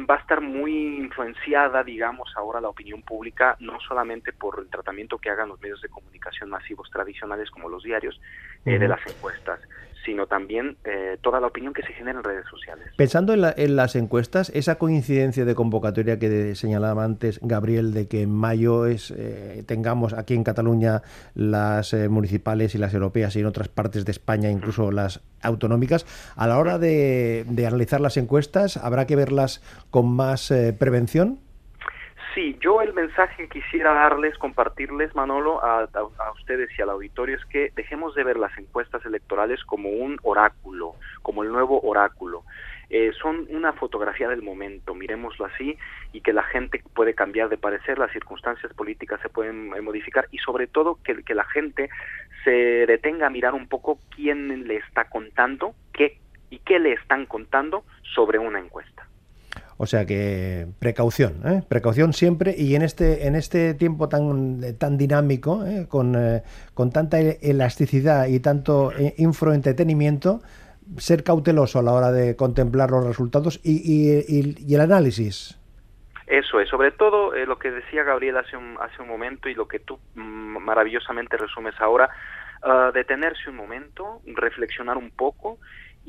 va 0.09 0.15
a 0.15 0.19
estar 0.19 0.39
muy 0.39 0.71
influenciada, 0.99 1.83
digamos, 1.83 2.31
ahora 2.37 2.61
la 2.61 2.69
opinión 2.69 3.01
pública, 3.01 3.57
no 3.59 3.77
solamente 3.81 4.31
por 4.31 4.59
el 4.61 4.69
tratamiento 4.69 5.17
que 5.17 5.29
hagan 5.29 5.49
los 5.49 5.59
medios 5.59 5.81
de 5.81 5.89
comunicación 5.89 6.49
masivos 6.49 6.89
tradicionales 6.89 7.51
como 7.51 7.67
los 7.67 7.83
diarios 7.83 8.19
eh, 8.65 8.79
de 8.79 8.87
las 8.87 9.05
encuestas, 9.05 9.59
sino 10.07 10.25
también 10.25 10.77
eh, 10.85 11.17
toda 11.21 11.41
la 11.41 11.47
opinión 11.47 11.73
que 11.73 11.81
se 11.81 11.91
genera 11.91 12.17
en 12.17 12.23
redes 12.23 12.45
sociales. 12.49 12.87
Pensando 12.95 13.33
en, 13.33 13.75
las 13.75 13.95
encuestas, 13.97 14.49
esa 14.55 14.77
coincidencia 14.77 15.43
de 15.43 15.53
convocatoria 15.53 16.17
que 16.17 16.55
señalaba 16.55 17.03
antes 17.03 17.41
Gabriel, 17.43 17.93
de 17.93 18.07
que 18.07 18.21
en 18.21 18.31
mayo 18.31 18.85
es, 18.85 19.11
eh, 19.11 19.63
tengamos 19.67 20.13
aquí 20.13 20.33
en 20.33 20.45
Cataluña 20.45 21.01
las 21.35 21.93
eh, 21.93 22.07
municipales 22.07 22.73
y 22.73 22.77
las 22.77 22.93
europeas 22.93 23.35
y 23.35 23.41
en 23.41 23.47
otras 23.47 23.67
partes 23.67 24.05
de 24.05 24.11
España 24.11 24.49
incluso 24.49 24.91
las 24.91 25.21
autonómicas, 25.41 26.05
a 26.37 26.47
la 26.47 26.57
hora 26.57 26.79
de, 26.79 27.45
de 27.49 27.67
analizar 27.67 27.99
las 27.99 28.15
encuestas, 28.15 28.77
¿habrá 28.77 29.05
que 29.07 29.17
verlas 29.17 29.61
con 29.91 30.09
más 30.09 30.53
prevención? 30.79 31.39
Sí, 32.37 32.55
yo 32.61 32.83
el 32.83 32.93
mensaje 32.93 33.47
que 33.47 33.61
quisiera 33.61 33.95
darles, 33.95 34.37
compartirles, 34.37 35.15
Manolo, 35.15 35.59
a, 35.65 35.89
ustedes 36.35 36.69
y 36.77 36.81
al 36.83 36.91
auditorio 36.91 37.35
es 37.35 37.43
que 37.45 37.71
dejemos 37.75 38.13
de 38.13 38.23
ver 38.23 38.37
las 38.37 38.55
encuestas 38.59 39.03
electorales 39.07 39.63
como 39.63 39.89
un 39.89 40.19
oráculo, 40.21 40.93
como 41.23 41.41
el 41.41 41.51
nuevo 41.51 41.81
oráculo. 41.81 42.43
Eh, 42.91 43.11
son 43.19 43.47
una 43.49 43.73
fotografía 43.73 44.29
del 44.29 44.43
momento, 44.43 44.93
miremoslo 44.93 45.45
así, 45.45 45.79
y 46.13 46.21
que 46.21 46.31
la 46.31 46.43
gente 46.43 46.83
puede 46.93 47.15
cambiar 47.15 47.49
de 47.49 47.57
parecer, 47.57 47.97
las 47.97 48.11
circunstancias 48.11 48.71
políticas 48.73 49.19
se 49.21 49.29
pueden 49.29 49.73
eh, 49.75 49.81
modificar 49.81 50.27
y 50.29 50.37
sobre 50.37 50.67
todo 50.67 50.99
que, 51.03 51.23
que 51.23 51.33
la 51.33 51.45
gente 51.45 51.89
se 52.43 52.51
detenga 52.85 53.25
a 53.25 53.31
mirar 53.31 53.55
un 53.55 53.67
poco 53.67 53.97
quién 54.15 54.67
le 54.67 54.75
está 54.75 55.09
contando 55.09 55.73
qué 55.91 56.19
y 56.51 56.59
qué 56.59 56.77
le 56.77 56.93
están 56.93 57.25
contando 57.25 57.83
sobre 58.03 58.37
una 58.37 58.59
encuesta. 58.59 59.06
O 59.79 59.85
sea 59.85 60.05
que 60.05 60.65
precaución, 60.79 61.41
¿eh? 61.45 61.61
precaución 61.69 62.11
siempre 62.11 62.55
y 62.57 62.73
en 62.75 62.81
este 62.81 63.27
en 63.27 63.35
este 63.35 63.75
tiempo 63.75 64.09
tan 64.09 64.77
tan 64.79 64.97
dinámico, 64.97 65.63
¿eh? 65.65 65.85
con, 65.87 66.15
eh, 66.15 66.41
con 66.73 66.91
tanta 66.91 67.19
elasticidad 67.19 68.25
y 68.25 68.39
tanto 68.39 68.91
infroentretenimiento, 69.17 70.41
ser 70.97 71.23
cauteloso 71.23 71.77
a 71.77 71.83
la 71.83 71.93
hora 71.93 72.11
de 72.11 72.35
contemplar 72.35 72.89
los 72.89 73.05
resultados 73.05 73.59
y, 73.63 74.25
y, 74.27 74.73
el 74.73 74.81
análisis. 74.81 75.59
Eso 76.25 76.59
es, 76.59 76.69
sobre 76.69 76.91
todo 76.91 77.31
lo 77.45 77.59
que 77.59 77.69
decía 77.69 78.03
Gabriel 78.03 78.37
hace 78.37 78.57
un, 78.57 78.77
hace 78.81 79.01
un 79.01 79.07
momento 79.07 79.47
y 79.47 79.53
lo 79.53 79.67
que 79.67 79.79
tú 79.79 79.99
mm, 80.15 80.57
maravillosamente 80.57 81.37
resumes 81.37 81.75
ahora, 81.79 82.09
uh, 82.63 82.91
detenerse 82.91 83.49
un 83.49 83.55
momento, 83.57 84.21
reflexionar 84.25 84.97
un 84.97 85.11
poco 85.11 85.59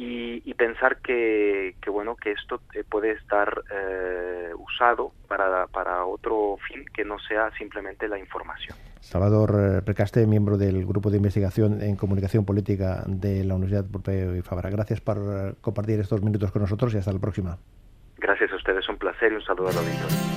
y, 0.00 0.54
pensar 0.54 0.98
que, 0.98 1.74
bueno 1.88 2.14
que 2.16 2.32
esto 2.32 2.60
eh, 2.74 2.84
puede 2.88 3.12
estar 3.12 3.62
eh, 3.72 4.50
usado 4.56 5.12
para, 5.26 5.66
para 5.66 6.04
otro 6.04 6.56
fin 6.68 6.84
que 6.94 7.04
no 7.04 7.18
sea 7.18 7.50
simplemente 7.58 8.06
la 8.08 8.18
información. 8.18 8.76
Salvador 9.00 9.54
eh, 9.58 9.82
Precaste, 9.82 10.26
miembro 10.26 10.56
del 10.56 10.86
Grupo 10.86 11.10
de 11.10 11.16
Investigación 11.16 11.82
en 11.82 11.96
Comunicación 11.96 12.44
Política 12.44 13.02
de 13.06 13.44
la 13.44 13.54
Universidad 13.54 13.90
Pompeu 13.90 14.36
y 14.36 14.42
Fabra. 14.42 14.70
Gracias 14.70 15.00
por 15.00 15.56
compartir 15.60 15.98
estos 15.98 16.22
minutos 16.22 16.52
con 16.52 16.62
nosotros 16.62 16.94
y 16.94 16.98
hasta 16.98 17.12
la 17.12 17.20
próxima. 17.20 17.58
Gracias 18.18 18.52
a 18.52 18.56
ustedes, 18.56 18.88
un 18.88 18.98
placer 18.98 19.32
y 19.32 19.36
un 19.36 19.42
saludo 19.42 19.68
a 19.68 19.72
la. 19.72 20.27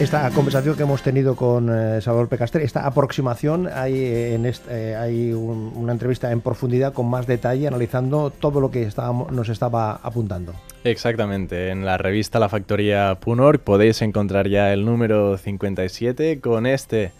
Esta 0.00 0.30
conversación 0.30 0.76
que 0.76 0.84
hemos 0.84 1.02
tenido 1.02 1.34
con 1.34 1.68
eh, 1.70 2.00
Salvador 2.00 2.28
Pecaster, 2.28 2.62
esta 2.62 2.86
aproximación, 2.86 3.68
hay, 3.72 3.96
este, 4.44 4.94
hay 4.94 5.32
una 5.32 5.92
entrevista 5.92 6.30
en 6.30 6.40
profundidad 6.40 6.92
con 6.92 7.08
más 7.08 7.26
detalle 7.26 7.66
analizando 7.66 8.30
todo 8.30 8.60
lo 8.60 8.70
que 8.70 8.88
nos 9.32 9.48
estaba 9.48 9.96
apuntando. 10.02 10.54
Exactamente, 10.84 11.70
en 11.70 11.84
la 11.84 11.98
revista 11.98 12.38
La 12.38 12.48
Factoría 12.48 13.16
Punor 13.20 13.58
podéis 13.58 14.00
encontrar 14.02 14.48
ya 14.48 14.72
el 14.72 14.84
número 14.84 15.36
57 15.36 16.40
con 16.40 16.66
este 16.66 17.10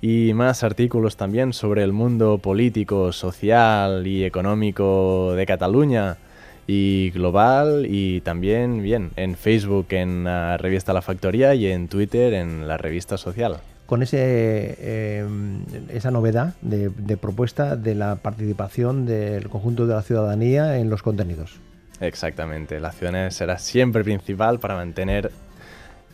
y 0.00 0.32
más 0.32 0.64
artículos 0.64 1.16
también 1.16 1.52
sobre 1.52 1.84
el 1.84 1.92
mundo 1.92 2.38
político, 2.38 3.12
social 3.12 4.06
y 4.06 4.24
económico 4.24 5.34
de 5.34 5.44
Cataluña 5.44 6.16
y 6.72 7.10
global 7.10 7.86
y 7.86 8.22
también 8.22 8.82
bien 8.82 9.10
en 9.16 9.36
Facebook 9.36 9.88
en 9.90 10.24
la 10.24 10.56
revista 10.56 10.94
La 10.94 11.02
Factoría 11.02 11.54
y 11.54 11.66
en 11.66 11.88
Twitter 11.88 12.32
en 12.32 12.66
la 12.66 12.78
revista 12.78 13.18
social. 13.18 13.58
Con 13.84 14.02
ese, 14.02 14.18
eh, 14.18 15.26
esa 15.90 16.10
novedad 16.10 16.54
de, 16.62 16.88
de 16.88 17.16
propuesta 17.18 17.76
de 17.76 17.94
la 17.94 18.16
participación 18.16 19.04
del 19.04 19.50
conjunto 19.50 19.86
de 19.86 19.94
la 19.94 20.02
ciudadanía 20.02 20.78
en 20.78 20.88
los 20.88 21.02
contenidos. 21.02 21.60
Exactamente, 22.00 22.80
la 22.80 22.92
ciudadanía 22.92 23.30
será 23.30 23.58
siempre 23.58 24.02
principal 24.02 24.58
para 24.58 24.74
mantener 24.74 25.30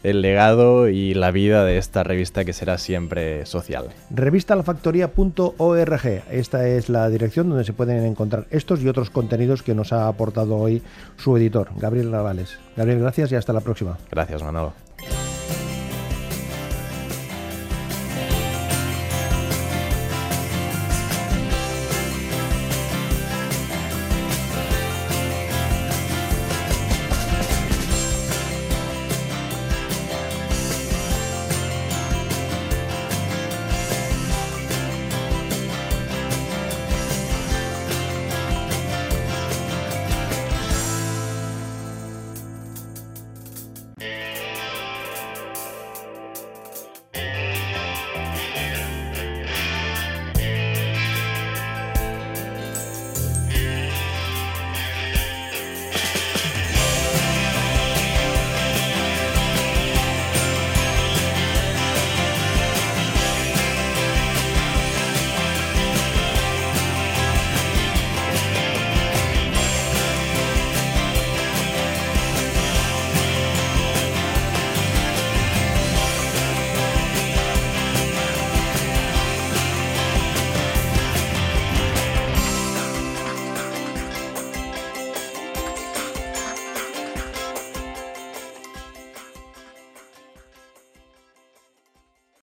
el 0.03 0.23
legado 0.23 0.89
y 0.89 1.15
la 1.15 1.31
vida 1.31 1.65
de 1.65 1.79
esta 1.79 2.03
revista 2.05 2.45
que 2.45 2.53
será 2.53 2.79
siempre 2.79 3.47
social. 3.47 3.89
Revistalafactoría.org. 4.11 6.23
Esta 6.31 6.69
es 6.69 6.89
la 6.89 7.09
dirección 7.09 7.49
donde 7.49 7.65
se 7.65 7.73
pueden 7.73 8.05
encontrar 8.05 8.47
estos 8.51 8.83
y 8.83 8.89
otros 8.89 9.11
contenidos 9.11 9.63
que 9.63 9.75
nos 9.75 9.93
ha 9.93 10.09
aportado 10.09 10.57
hoy 10.57 10.83
su 11.17 11.37
editor, 11.37 11.69
Gabriel 11.77 12.11
Navales. 12.11 12.59
Gabriel, 12.77 13.01
gracias 13.01 13.33
y 13.33 13.37
hasta 13.37 13.53
la 13.53 13.61
próxima. 13.61 13.99
Gracias, 14.11 14.43
Manolo. 14.43 14.88